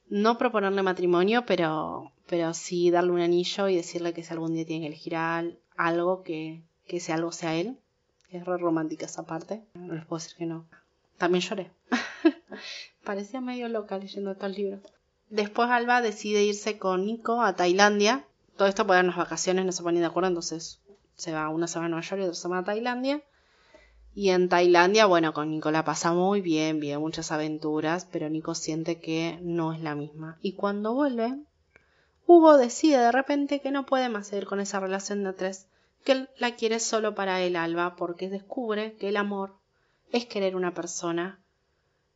no 0.10 0.38
proponerle 0.38 0.84
matrimonio, 0.84 1.46
pero, 1.46 2.12
pero 2.28 2.54
sí 2.54 2.92
darle 2.92 3.12
un 3.12 3.22
anillo 3.22 3.68
y 3.68 3.76
decirle 3.76 4.14
que 4.14 4.24
si 4.24 4.34
algún 4.34 4.54
día 4.54 4.66
tiene 4.66 4.82
que 4.82 4.88
elegir 4.88 5.16
algo, 5.16 6.24
que, 6.24 6.62
que 6.88 6.98
ese 6.98 7.14
algo 7.14 7.32
sea 7.32 7.56
él. 7.56 7.78
Es 8.30 8.46
re 8.46 8.58
romántica 8.58 9.06
esa 9.06 9.26
parte. 9.26 9.62
No 9.74 9.94
les 9.94 10.06
puedo 10.06 10.22
decir 10.22 10.38
que 10.38 10.46
no. 10.46 10.66
También 11.18 11.42
lloré. 11.42 11.72
Parecía 13.04 13.42
medio 13.42 13.68
loca 13.68 13.98
leyendo 13.98 14.32
estos 14.32 14.58
libros. 14.58 14.82
Después 15.30 15.70
Alba 15.70 16.02
decide 16.02 16.44
irse 16.44 16.78
con 16.78 17.06
Nico 17.06 17.42
a 17.42 17.56
Tailandia. 17.56 18.26
Todo 18.58 18.68
esto 18.68 18.86
por 18.86 19.02
las 19.04 19.16
vacaciones, 19.16 19.66
no 19.66 19.72
se 19.72 19.84
ponen 19.84 20.02
de 20.02 20.08
acuerdo, 20.08 20.28
entonces 20.28 20.82
se 21.16 21.32
va 21.32 21.50
una 21.50 21.68
semana 21.68 21.88
a 21.88 21.90
Nueva 21.90 22.06
York 22.06 22.22
y 22.22 22.24
otra 22.26 22.36
semana 22.36 22.62
a 22.62 22.66
Tailandia. 22.66 23.22
Y 24.14 24.30
en 24.30 24.50
Tailandia, 24.50 25.06
bueno, 25.06 25.34
con 25.34 25.50
Nico 25.52 25.72
la 25.72 25.86
pasa 25.86 26.12
muy 26.12 26.42
bien, 26.42 26.80
bien, 26.80 27.00
muchas 27.00 27.32
aventuras, 27.32 28.06
pero 28.12 28.30
Nico 28.30 28.56
siente 28.56 29.00
que 29.00 29.40
no 29.42 29.72
es 29.72 29.80
la 29.80 29.96
misma. 29.96 30.38
Y 30.42 30.54
cuando 30.54 30.94
vuelve, 30.94 31.40
Hugo 32.26 32.58
decide 32.58 32.98
de 32.98 33.12
repente 33.12 33.62
que 33.62 33.72
no 33.72 33.86
puede 33.86 34.10
más 34.10 34.28
seguir 34.28 34.46
con 34.46 34.60
esa 34.60 34.82
relación 34.82 35.24
de 35.24 35.34
tres, 35.34 35.68
que 36.04 36.12
él 36.14 36.30
la 36.38 36.56
quiere 36.56 36.80
solo 36.80 37.16
para 37.16 37.42
él, 37.42 37.56
Alba, 37.56 37.96
porque 37.96 38.30
descubre 38.30 38.96
que 38.96 39.10
el 39.10 39.18
amor 39.18 39.56
es 40.12 40.26
querer 40.26 40.56
una 40.56 40.74
persona 40.74 41.40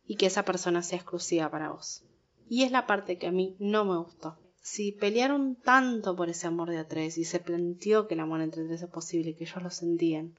y 0.06 0.16
que 0.16 0.26
esa 0.26 0.44
persona 0.44 0.82
sea 0.82 0.98
exclusiva 0.98 1.50
para 1.50 1.70
vos. 1.70 2.04
Y 2.48 2.64
es 2.64 2.72
la 2.72 2.86
parte 2.86 3.18
que 3.18 3.26
a 3.26 3.32
mí 3.32 3.56
no 3.58 3.84
me 3.84 3.96
gustó. 3.96 4.36
Si 4.60 4.92
pelearon 4.92 5.56
tanto 5.56 6.14
por 6.14 6.28
ese 6.28 6.46
amor 6.46 6.70
de 6.70 6.84
tres 6.84 7.18
y 7.18 7.24
se 7.24 7.40
planteó 7.40 8.06
que 8.06 8.14
el 8.14 8.20
amor 8.20 8.40
entre 8.42 8.64
tres 8.64 8.82
es 8.82 8.90
posible 8.90 9.34
que 9.34 9.44
ellos 9.44 9.62
lo 9.62 9.70
sentían, 9.70 10.36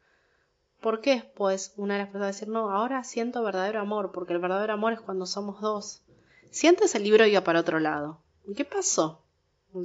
¿Por 0.87 1.01
qué 1.01 1.15
después 1.15 1.73
una 1.75 1.95
de 1.95 1.99
las 1.99 2.07
personas 2.11 2.33
decir, 2.33 2.47
no, 2.47 2.71
ahora 2.71 3.03
siento 3.03 3.43
verdadero 3.43 3.81
amor, 3.81 4.13
porque 4.13 4.31
el 4.31 4.39
verdadero 4.39 4.71
amor 4.71 4.93
es 4.93 5.01
cuando 5.01 5.25
somos 5.25 5.59
dos? 5.59 6.01
Si 6.49 6.65
antes 6.65 6.95
el 6.95 7.03
libro 7.03 7.25
iba 7.25 7.43
para 7.43 7.59
otro 7.59 7.81
lado, 7.81 8.21
¿qué 8.55 8.63
pasó? 8.63 9.21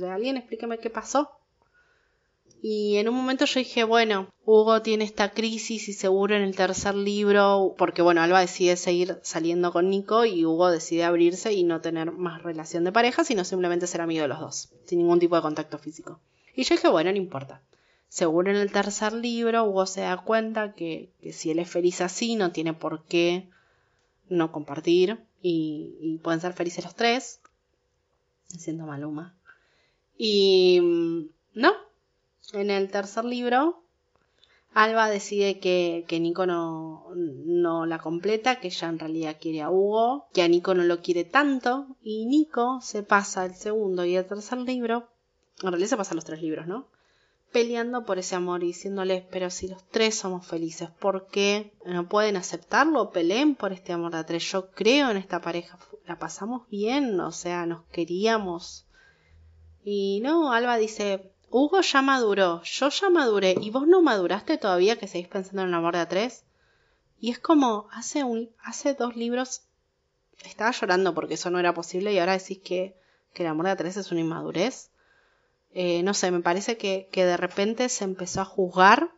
alguien 0.09 0.37
explíqueme 0.37 0.79
qué 0.79 0.91
pasó. 0.91 1.29
Y 2.62 2.99
en 2.99 3.09
un 3.09 3.17
momento 3.17 3.47
yo 3.47 3.59
dije, 3.59 3.83
bueno, 3.83 4.29
Hugo 4.45 4.81
tiene 4.83 5.03
esta 5.03 5.33
crisis 5.33 5.88
y 5.88 5.93
seguro 5.93 6.37
en 6.37 6.43
el 6.43 6.55
tercer 6.55 6.95
libro, 6.95 7.75
porque 7.77 8.01
bueno, 8.01 8.23
Alba 8.23 8.38
decide 8.38 8.77
seguir 8.77 9.19
saliendo 9.25 9.73
con 9.73 9.91
Nico 9.91 10.25
y 10.25 10.47
Hugo 10.47 10.71
decide 10.71 11.03
abrirse 11.03 11.53
y 11.53 11.65
no 11.65 11.81
tener 11.81 12.12
más 12.12 12.45
relación 12.45 12.85
de 12.85 12.93
pareja, 12.93 13.25
sino 13.25 13.43
simplemente 13.43 13.88
ser 13.88 14.03
amigo 14.03 14.23
de 14.23 14.29
los 14.29 14.38
dos, 14.38 14.73
sin 14.85 15.01
ningún 15.01 15.19
tipo 15.19 15.35
de 15.35 15.43
contacto 15.43 15.79
físico. 15.79 16.21
Y 16.55 16.62
yo 16.62 16.77
dije, 16.77 16.87
bueno, 16.87 17.11
no 17.11 17.17
importa. 17.17 17.61
Seguro 18.12 18.51
en 18.51 18.59
el 18.59 18.70
tercer 18.70 19.14
libro 19.14 19.64
Hugo 19.64 19.87
se 19.87 20.03
da 20.03 20.18
cuenta 20.18 20.75
que, 20.75 21.09
si 21.33 21.51
él 21.51 21.59
es 21.61 21.70
feliz 21.70 22.03
así 22.03 22.37
no 22.37 22.53
tiene 22.53 22.75
por 22.75 23.05
qué 23.05 23.48
no 24.29 24.53
compartir 24.53 25.25
y, 25.40 26.20
pueden 26.22 26.42
ser 26.42 26.53
felices 26.53 26.85
los 26.85 26.94
tres. 26.94 27.40
Siendo 28.48 28.85
Maluma. 28.85 29.35
Y 30.18 30.79
mm, 30.83 31.20
no, 31.55 31.72
en 32.53 32.68
el 32.68 32.90
tercer 32.90 33.25
libro 33.25 33.83
Alba 34.75 35.09
decide 35.09 35.59
que, 35.59 36.05
que 36.07 36.20
Nico 36.20 36.44
no, 36.44 37.07
no, 37.14 37.87
la 37.87 37.98
completa, 37.98 38.61
que 38.61 38.68
ella 38.68 38.88
en 38.90 38.98
realidad 38.98 39.38
quiere 39.40 39.62
a 39.62 39.70
Hugo, 39.70 40.27
que 40.35 40.42
a 40.42 40.48
Nico 40.48 40.75
no 40.75 40.83
lo 40.83 41.01
quiere 41.01 41.25
tanto, 41.25 41.87
y 42.03 42.27
Nico 42.27 42.79
se 42.83 43.03
pasa 43.03 43.46
el 43.46 43.55
segundo 43.55 44.05
y 44.05 44.16
el 44.16 44.27
tercer 44.27 44.59
libro, 44.59 45.09
en 45.62 45.70
realidad 45.70 45.88
se 45.88 45.96
pasan 45.96 46.16
los 46.16 46.27
tres 46.27 46.42
libros, 46.42 46.66
¿no? 46.66 46.91
Peleando 47.53 48.05
por 48.05 48.19
ese 48.19 48.35
amor 48.35 48.62
y 48.62 48.69
diciéndoles, 48.69 49.25
pero 49.31 49.51
si 49.51 49.69
los 49.69 49.87
tres 49.88 50.17
somos 50.17 50.47
felices, 50.47 50.91
¿por 50.91 51.27
qué 51.27 51.73
no 51.85 52.09
pueden 52.09 52.37
aceptarlo? 52.37 53.11
Peleen 53.11 53.55
por 53.55 53.73
este 53.73 53.93
amor 53.93 54.12
de 54.12 54.25
tres. 54.25 54.51
Yo 54.51 54.71
creo 54.71 55.11
en 55.11 55.17
esta 55.17 55.41
pareja, 55.41 55.79
la 56.07 56.19
pasamos 56.19 56.69
bien, 56.69 57.21
o 57.21 57.33
sea, 57.33 57.67
nos 57.67 57.85
queríamos. 57.93 58.87
Y 59.85 60.21
no, 60.23 60.53
Alba 60.53 60.77
dice, 60.77 61.33
Hugo 61.51 61.81
ya 61.83 62.03
maduró, 62.03 62.62
yo 62.62 62.88
ya 62.88 63.11
maduré, 63.11 63.55
y 63.61 63.71
vos 63.71 63.87
no 63.87 64.01
maduraste 64.01 64.57
todavía 64.57 64.99
que 64.99 65.07
seguís 65.07 65.29
pensando 65.29 65.62
en 65.62 65.69
el 65.69 65.75
amor 65.75 65.95
de 65.95 66.01
a 66.01 66.09
tres. 66.09 66.45
Y 67.21 67.31
es 67.31 67.38
como, 67.38 67.88
hace, 67.93 68.25
un, 68.25 68.51
hace 68.62 68.95
dos 68.95 69.17
libros 69.17 69.62
estaba 70.45 70.71
llorando 70.73 71.15
porque 71.15 71.35
eso 71.35 71.51
no 71.51 71.59
era 71.59 71.75
posible 71.75 72.12
y 72.12 72.19
ahora 72.19 72.38
decís 72.38 72.59
que, 72.59 72.97
que 73.33 73.43
el 73.43 73.49
amor 73.49 73.67
de 73.67 73.73
a 73.73 73.77
tres 73.77 73.97
es 73.97 74.11
una 74.11 74.21
inmadurez. 74.21 74.91
Eh, 75.75 76.03
no 76.03 76.15
sé, 76.15 76.31
me 76.31 76.41
parece 76.41 76.77
que, 76.77 77.09
de 77.13 77.37
repente 77.37 77.89
se 77.89 78.05
empezó 78.05 78.43
a 78.43 78.45
juzgar 78.45 79.11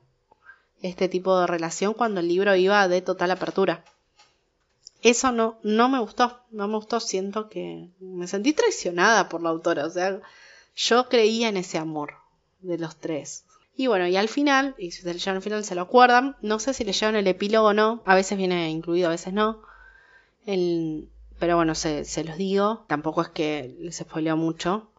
este 0.83 1.09
tipo 1.09 1.39
de 1.39 1.47
relación 1.47 1.95
cuando 1.95 2.21
el 2.21 2.29
libro 2.29 2.55
iba 2.55 2.87
de 2.89 3.03
total 3.03 3.31
apertura. 3.33 3.85
Eso 5.03 5.33
no, 5.33 5.59
no 5.63 5.89
me 5.89 5.99
gustó, 5.99 6.41
no 6.51 6.69
me 6.69 6.77
gustó, 6.77 7.01
siento 7.01 7.49
que 7.49 7.91
me 8.01 8.27
sentí 8.27 8.53
traicionada 8.53 9.29
por 9.29 9.43
la 9.43 9.51
autora, 9.51 9.85
o 9.85 9.91
sea, 9.91 10.21
yo 10.75 11.09
creía 11.09 11.49
en 11.49 11.57
ese 11.57 11.79
amor 11.79 12.15
de 12.61 12.79
los 12.79 12.97
tres. 12.97 13.45
Y 13.77 13.89
bueno, 13.89 14.07
y 14.07 14.17
al 14.17 14.29
final, 14.29 14.75
y 14.79 14.93
si 14.93 15.03
se 15.03 15.13
leyeron 15.13 15.37
al 15.37 15.43
final 15.43 15.65
se 15.65 15.75
lo 15.75 15.83
acuerdan, 15.83 16.37
no 16.41 16.59
sé 16.59 16.73
si 16.75 16.85
leyeron 16.85 17.17
el 17.17 17.27
epílogo 17.27 17.69
o 17.69 17.73
no, 17.75 18.03
a 18.07 18.15
veces 18.15 18.39
viene 18.39 18.71
incluido, 18.71 19.09
a 19.09 19.11
veces 19.11 19.33
no. 19.33 19.63
El, 20.47 21.11
pero 21.39 21.57
bueno, 21.57 21.75
se, 21.75 22.05
se 22.05 22.25
los 22.25 22.37
digo, 22.37 22.85
tampoco 22.87 23.23
es 23.23 23.29
que 23.29 23.75
les 23.81 23.97
spoileo 23.97 24.37
mucho. 24.37 24.91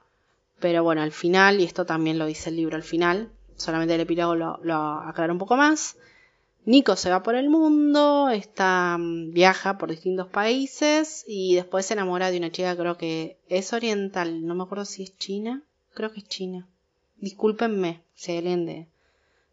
Pero 0.59 0.83
bueno, 0.83 1.01
al 1.01 1.11
final, 1.11 1.59
y 1.59 1.63
esto 1.63 1.85
también 1.85 2.17
lo 2.17 2.25
dice 2.25 2.49
el 2.49 2.55
libro 2.55 2.75
al 2.75 2.83
final, 2.83 3.29
solamente 3.55 3.95
el 3.95 4.01
epílogo 4.01 4.35
lo, 4.35 4.59
lo 4.63 4.75
aclara 4.75 5.33
un 5.33 5.39
poco 5.39 5.57
más. 5.57 5.97
Nico 6.65 6.95
se 6.95 7.11
va 7.11 7.21
por 7.21 7.35
el 7.35 7.49
mundo, 7.49 8.29
está, 8.29 8.97
mm, 8.97 9.33
viaja 9.33 9.77
por 9.77 9.91
distintos 9.91 10.27
países 10.27 11.23
y 11.27 11.53
después 11.55 11.85
se 11.85 11.93
enamora 11.93 12.31
de 12.31 12.37
una 12.37 12.51
chica, 12.51 12.75
creo 12.75 12.97
que 12.97 13.37
es 13.49 13.71
oriental, 13.71 14.45
no 14.47 14.55
me 14.55 14.63
acuerdo 14.63 14.85
si 14.85 15.03
es 15.03 15.15
china, 15.17 15.61
creo 15.93 16.11
que 16.11 16.21
es 16.21 16.27
china. 16.27 16.67
Discúlpenme 17.17 18.01
si 18.15 18.31
hay 18.31 18.37
alguien 18.39 18.65
de 18.65 18.87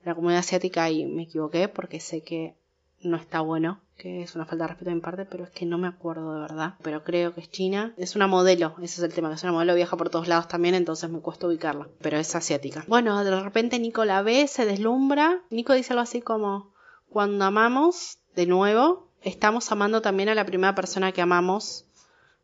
la 0.05 0.15
comunidad 0.15 0.41
asiática 0.41 0.91
y 0.91 1.05
me 1.05 1.25
equivoqué 1.25 1.69
porque 1.69 2.01
sé 2.01 2.23
que 2.23 2.55
no 3.03 3.19
está 3.19 3.41
bueno, 3.41 3.81
que 4.03 4.23
es 4.23 4.35
una 4.35 4.47
falta 4.47 4.65
de 4.65 4.69
respeto 4.69 4.91
de 4.91 4.97
mi 4.97 5.01
parte, 5.01 5.25
pero 5.25 5.45
es 5.45 5.51
que 5.51 5.65
no 5.65 5.79
me 5.79 5.87
acuerdo 5.87 6.35
de 6.35 6.41
verdad. 6.41 6.75
Pero 6.83 7.05
creo 7.05 7.33
que 7.33 7.41
es 7.41 7.49
China. 7.49 7.95
Es 7.97 8.17
una 8.17 8.27
modelo, 8.27 8.75
ese 8.83 9.01
es 9.01 9.03
el 9.05 9.15
tema, 9.15 9.33
es 9.33 9.45
una 9.45 9.53
modelo, 9.53 9.77
viaja 9.77 9.97
por 9.97 10.11
todos 10.11 10.27
lados 10.27 10.49
también, 10.49 10.75
entonces 10.75 11.09
me 11.09 11.21
cuesta 11.21 11.47
ubicarla. 11.47 11.87
Pero 12.01 12.19
es 12.19 12.35
asiática. 12.35 12.85
Bueno, 12.89 13.23
de 13.23 13.41
repente 13.41 13.79
Nico 13.79 14.05
la 14.05 14.23
ve, 14.23 14.49
se 14.49 14.67
deslumbra. 14.67 15.43
Nico 15.51 15.73
dice 15.73 15.93
algo 15.93 16.03
así 16.03 16.21
como, 16.21 16.73
cuando 17.11 17.45
amamos, 17.45 18.19
de 18.35 18.47
nuevo, 18.47 19.07
estamos 19.23 19.71
amando 19.71 20.03
también 20.03 20.29
a 20.31 20.35
la 20.35 20.47
primera 20.47 20.75
persona 20.75 21.13
que 21.13 21.23
amamos, 21.23 21.85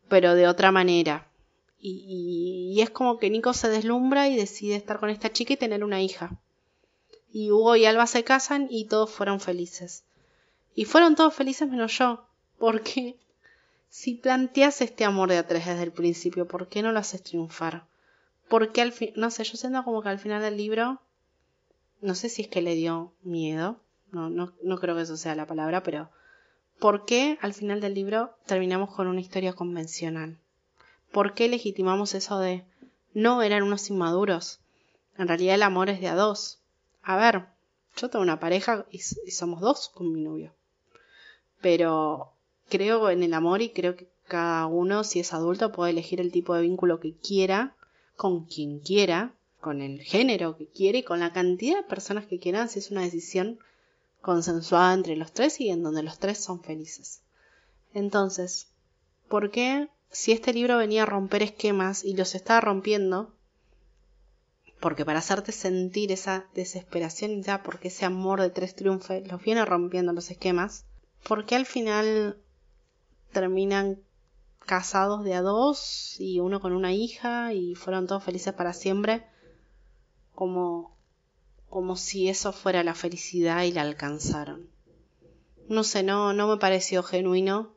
pero 0.09 0.37
de 0.37 0.47
otra 0.47 0.71
manera. 0.71 1.27
Y, 1.81 2.79
es 2.81 2.90
como 2.90 3.18
que 3.18 3.31
Nico 3.31 3.53
se 3.53 3.68
deslumbra 3.68 4.29
y 4.29 4.37
decide 4.37 4.77
estar 4.77 5.01
con 5.01 5.11
esta 5.11 5.33
chica 5.33 5.55
y 5.55 5.57
tener 5.57 5.83
una 5.83 6.03
hija. 6.03 6.38
Y 7.33 7.51
Hugo 7.51 7.75
y 7.75 7.85
Alba 7.85 8.07
se 8.07 8.23
casan 8.23 8.68
y 8.71 8.87
todos 8.87 9.11
fueron 9.11 9.40
felices. 9.40 10.05
Y 10.78 10.84
fueron 10.84 11.16
todos 11.16 11.34
felices 11.34 11.68
menos 11.68 11.98
yo. 11.98 12.24
Porque 12.56 13.18
si 13.88 14.14
planteas 14.14 14.80
este 14.80 15.04
amor 15.04 15.28
de 15.28 15.38
a 15.38 15.44
tres 15.44 15.66
desde 15.66 15.82
el 15.82 15.90
principio, 15.90 16.46
¿por 16.46 16.68
qué 16.68 16.82
no 16.82 16.92
lo 16.92 17.00
haces 17.00 17.20
triunfar? 17.20 17.88
Porque 18.48 18.80
al 18.80 18.92
fin, 18.92 19.10
no 19.16 19.32
sé, 19.32 19.42
yo 19.42 19.56
siento 19.56 19.82
como 19.82 20.02
que 20.02 20.08
al 20.08 20.20
final 20.20 20.40
del 20.40 20.56
libro, 20.56 21.02
no 22.00 22.14
sé 22.14 22.28
si 22.28 22.42
es 22.42 22.48
que 22.48 22.62
le 22.62 22.76
dio 22.76 23.12
miedo, 23.24 23.80
no, 24.12 24.30
no, 24.30 24.52
no 24.62 24.78
creo 24.78 24.94
que 24.94 25.02
eso 25.02 25.16
sea 25.16 25.34
la 25.34 25.48
palabra, 25.48 25.82
pero 25.82 26.10
¿por 26.78 27.06
qué 27.06 27.38
al 27.40 27.54
final 27.54 27.80
del 27.80 27.94
libro 27.94 28.36
terminamos 28.46 28.94
con 28.94 29.08
una 29.08 29.20
historia 29.20 29.54
convencional? 29.54 30.38
¿Por 31.10 31.34
qué 31.34 31.48
legitimamos 31.48 32.14
eso 32.14 32.38
de 32.38 32.64
no 33.14 33.42
eran 33.42 33.64
unos 33.64 33.90
inmaduros? 33.90 34.60
En 35.16 35.26
realidad 35.26 35.56
el 35.56 35.64
amor 35.64 35.90
es 35.90 36.00
de 36.00 36.06
a 36.06 36.14
dos. 36.14 36.60
A 37.02 37.16
ver, 37.16 37.46
yo 37.96 38.08
tengo 38.10 38.22
una 38.22 38.38
pareja 38.38 38.86
y, 38.92 38.98
y 39.26 39.32
somos 39.32 39.60
dos 39.60 39.88
con 39.88 40.12
mi 40.12 40.20
novio. 40.20 40.54
Pero 41.61 42.33
creo 42.68 43.11
en 43.11 43.23
el 43.23 43.35
amor 43.35 43.62
y 43.62 43.71
creo 43.71 43.97
que 43.97 44.09
cada 44.27 44.66
uno, 44.66 45.05
si 45.05 45.21
es 45.21 45.33
adulto, 45.33 45.73
puede 45.73 45.90
elegir 45.90 46.21
el 46.21 46.31
tipo 46.31 46.55
de 46.55 46.62
vínculo 46.62 47.01
que 47.01 47.14
quiera, 47.14 47.75
con 48.16 48.44
quien 48.44 48.81
quiera, 48.81 49.35
con 49.61 49.81
el 49.81 50.01
género 50.03 50.57
que 50.57 50.66
quiere 50.66 50.99
y 50.99 51.03
con 51.03 51.21
la 51.21 51.33
cantidad 51.33 51.77
de 51.77 51.83
personas 51.83 52.27
que 52.27 52.38
quieran, 52.38 52.68
si 52.68 52.79
es 52.79 52.90
una 52.90 53.03
decisión 53.03 53.59
consensuada 54.21 54.94
entre 54.94 55.16
los 55.16 55.33
tres 55.33 55.61
y 55.61 55.71
en 55.71 55.83
donde 55.83 56.03
los 56.03 56.18
tres 56.18 56.38
son 56.38 56.62
felices. 56.62 57.23
Entonces, 57.94 58.68
¿por 59.29 59.51
qué 59.51 59.88
si 60.11 60.33
este 60.33 60.53
libro 60.53 60.79
venía 60.79 61.05
a 61.05 61.07
romper 61.07 61.42
esquemas 61.42 62.05
y 62.05 62.14
los 62.14 62.35
estaba 62.35 62.61
rompiendo? 62.61 63.33
Porque 64.81 65.05
para 65.05 65.18
hacerte 65.18 65.53
sentir 65.53 66.12
esa 66.12 66.47
desesperación 66.55 67.42
ya 67.42 67.62
porque 67.62 67.88
ese 67.88 68.05
amor 68.05 68.40
de 68.40 68.51
tres 68.51 68.75
triunfe, 68.75 69.23
los 69.23 69.42
viene 69.42 69.64
rompiendo 69.64 70.12
los 70.12 70.31
esquemas, 70.31 70.85
¿por 71.26 71.46
qué 71.46 71.57
al 71.57 71.66
final 71.66 72.38
terminan 73.33 74.00
casados 74.61 75.24
de 75.24 75.35
a 75.35 75.42
dos 75.42 76.16
y 76.18 76.40
uno 76.40 76.61
con 76.61 76.72
una 76.72 76.92
hija 76.92 77.52
y 77.54 77.74
fueron 77.74 78.07
todos 78.07 78.22
felices 78.22 78.52
para 78.52 78.72
siempre 78.72 79.26
como 80.35 80.96
como 81.68 81.96
si 81.96 82.28
eso 82.28 82.52
fuera 82.52 82.83
la 82.83 82.94
felicidad 82.94 83.62
y 83.64 83.72
la 83.72 83.83
alcanzaron. 83.83 84.68
No 85.68 85.85
sé, 85.85 86.02
no, 86.02 86.33
no 86.33 86.48
me 86.48 86.57
pareció 86.57 87.02
genuino 87.02 87.74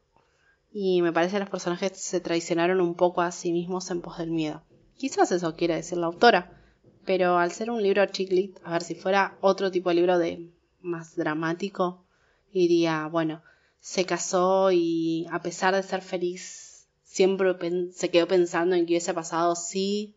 y 0.72 1.02
me 1.02 1.12
parece 1.12 1.34
que 1.34 1.42
los 1.42 1.50
personajes 1.50 1.98
se 1.98 2.22
traicionaron 2.22 2.80
un 2.80 2.96
poco 2.96 3.22
a 3.22 3.32
sí 3.32 3.52
mismos 3.52 3.92
en 3.92 4.02
pos 4.02 4.18
del 4.18 4.32
miedo. 4.32 4.64
Quizás 4.96 5.32
eso 5.32 5.56
quiere 5.56 5.76
decir 5.76 5.98
la 5.98 6.08
autora, 6.08 6.58
pero 7.06 7.38
al 7.38 7.52
ser 7.52 7.70
un 7.70 7.84
libro 7.84 8.06
chiclit, 8.06 8.58
a 8.64 8.72
ver 8.72 8.84
si 8.84 8.96
fuera 8.96 9.38
otro 9.42 9.72
tipo 9.72 9.90
de 9.90 9.96
libro 9.96 10.18
de 10.18 10.50
más 10.82 11.16
dramático, 11.16 12.06
diría, 12.54 13.08
bueno, 13.08 13.42
se 13.80 14.06
casó 14.06 14.72
y 14.72 15.28
a 15.32 15.42
pesar 15.42 15.76
de 15.76 15.84
ser 15.84 16.02
feliz, 16.02 16.88
siempre 17.04 17.56
se 17.94 18.10
quedó 18.10 18.28
pensando 18.28 18.76
en 18.76 18.86
que 18.86 18.94
hubiese 18.94 19.14
pasado 19.14 19.56
sí 19.56 20.16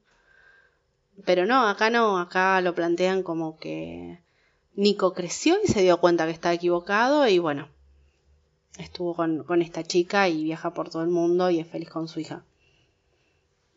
pero 1.25 1.47
no, 1.47 1.69
acá 1.69 1.91
no, 1.91 2.19
acá 2.19 2.61
lo 2.61 2.75
plantean 2.75 3.23
como 3.23 3.59
que 3.59 4.21
Nico 4.75 5.15
creció 5.15 5.57
y 5.63 5.69
se 5.69 5.83
dio 5.83 6.01
cuenta 6.01 6.27
que 6.27 6.33
estaba 6.33 6.55
equivocado 6.55 7.29
y 7.29 7.39
bueno, 7.39 7.69
estuvo 8.79 9.15
con, 9.15 9.45
con 9.45 9.63
esta 9.63 9.85
chica 9.85 10.29
y 10.29 10.45
viaja 10.45 10.75
por 10.75 10.91
todo 10.91 11.03
el 11.03 11.11
mundo 11.11 11.51
y 11.51 11.61
es 11.61 11.69
feliz 11.69 11.89
con 11.89 12.09
su 12.09 12.21
hija. 12.21 12.45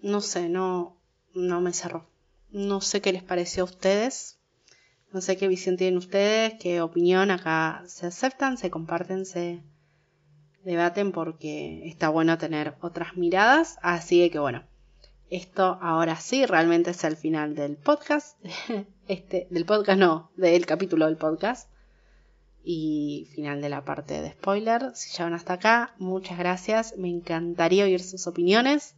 No 0.02 0.22
sé, 0.22 0.50
no, 0.50 0.98
no 1.34 1.62
me 1.62 1.74
cerró. 1.74 2.08
No 2.50 2.82
sé 2.82 3.02
qué 3.02 3.14
les 3.14 3.24
pareció 3.24 3.64
a 3.64 3.66
ustedes. 3.66 4.37
No 5.14 5.22
sé 5.22 5.38
qué 5.38 5.48
visión 5.48 5.78
tienen 5.78 5.98
ustedes, 5.98 6.56
qué 6.60 6.82
opinión 6.82 7.32
acá 7.32 7.84
se 7.88 8.08
aceptan, 8.08 8.58
se 8.58 8.70
comparten, 8.70 9.26
se 9.26 9.64
debaten 10.64 11.14
porque 11.14 11.88
está 11.88 12.10
bueno 12.10 12.38
tener 12.38 12.76
otras 12.82 13.16
miradas. 13.16 13.78
Así 13.82 14.30
que 14.30 14.40
bueno, 14.40 14.64
esto 15.30 15.78
ahora 15.82 16.18
sí 16.18 16.46
realmente 16.46 16.92
es 16.92 17.04
el 17.04 17.18
final 17.18 17.56
del 17.56 17.78
podcast. 17.78 18.38
Este, 19.08 19.48
del 19.50 19.64
podcast 19.66 19.98
no, 19.98 20.32
del 20.36 20.66
capítulo 20.66 21.06
del 21.06 21.16
podcast. 21.16 21.70
Y 22.62 23.30
final 23.34 23.62
de 23.62 23.70
la 23.70 23.86
parte 23.86 24.22
de 24.22 24.32
spoiler. 24.32 24.92
Si 24.96 25.12
llegan 25.12 25.34
hasta 25.34 25.54
acá, 25.54 25.96
muchas 25.98 26.38
gracias. 26.38 26.94
Me 26.98 27.08
encantaría 27.08 27.86
oír 27.86 28.04
sus 28.04 28.28
opiniones. 28.28 28.96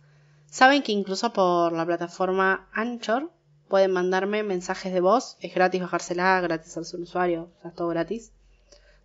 Saben 0.47 0.81
que 0.81 0.91
incluso 0.91 1.31
por 1.31 1.73
la 1.73 1.85
plataforma 1.85 2.67
Anchor 2.73 3.31
pueden 3.69 3.91
mandarme 3.91 4.43
mensajes 4.43 4.91
de 4.91 4.99
voz. 4.99 5.38
Es 5.39 5.53
gratis 5.53 5.79
bajársela, 5.79 6.41
gratis 6.41 6.75
al 6.75 6.86
su 6.86 6.97
usuario, 6.97 7.51
o 7.63 7.67
es 7.69 7.75
todo 7.75 7.88
gratis. 7.88 8.34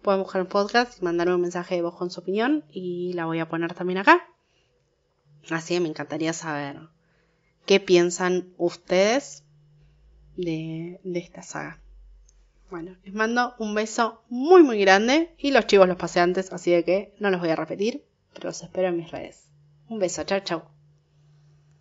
Pueden 0.03 0.22
buscar 0.22 0.40
el 0.40 0.48
podcast 0.48 1.00
y 1.00 1.05
mandarme 1.05 1.35
un 1.35 1.40
mensaje 1.40 1.77
de 1.77 1.83
voz 1.83 1.94
con 1.94 2.11
su 2.11 2.20
opinión 2.20 2.64
y 2.70 3.12
la 3.12 3.27
voy 3.27 3.38
a 3.38 3.48
poner 3.48 3.74
también 3.74 3.98
acá. 3.98 4.27
Así 5.50 5.74
que 5.74 5.81
me 5.81 5.88
encantaría 5.88 6.33
saber 6.33 6.81
qué 7.66 7.81
piensan 7.81 8.53
ustedes 8.57 9.44
de, 10.37 11.00
esta 11.14 11.42
saga. 11.42 11.81
Bueno, 12.70 12.96
les 13.05 13.14
mando 13.14 13.55
un 13.59 13.74
beso 13.74 14.22
muy 14.29 14.62
muy 14.62 14.81
grande 14.81 15.35
y 15.38 15.53
los 15.53 15.66
chivos 15.66 15.87
los 15.87 15.96
pasé 15.96 16.20
antes, 16.20 16.53
así 16.53 16.72
de 16.72 16.85
que 16.85 17.14
no 17.20 17.31
los 17.31 17.40
voy 17.40 17.50
a 17.50 17.57
repetir, 17.57 18.05
pero 18.33 18.48
los 18.48 18.62
espero 18.62 18.88
en 18.88 18.96
mis 18.96 19.11
redes. 19.11 19.48
Un 19.88 19.98
beso, 19.98 20.24
chao 20.24 20.40
chao. 20.40 20.73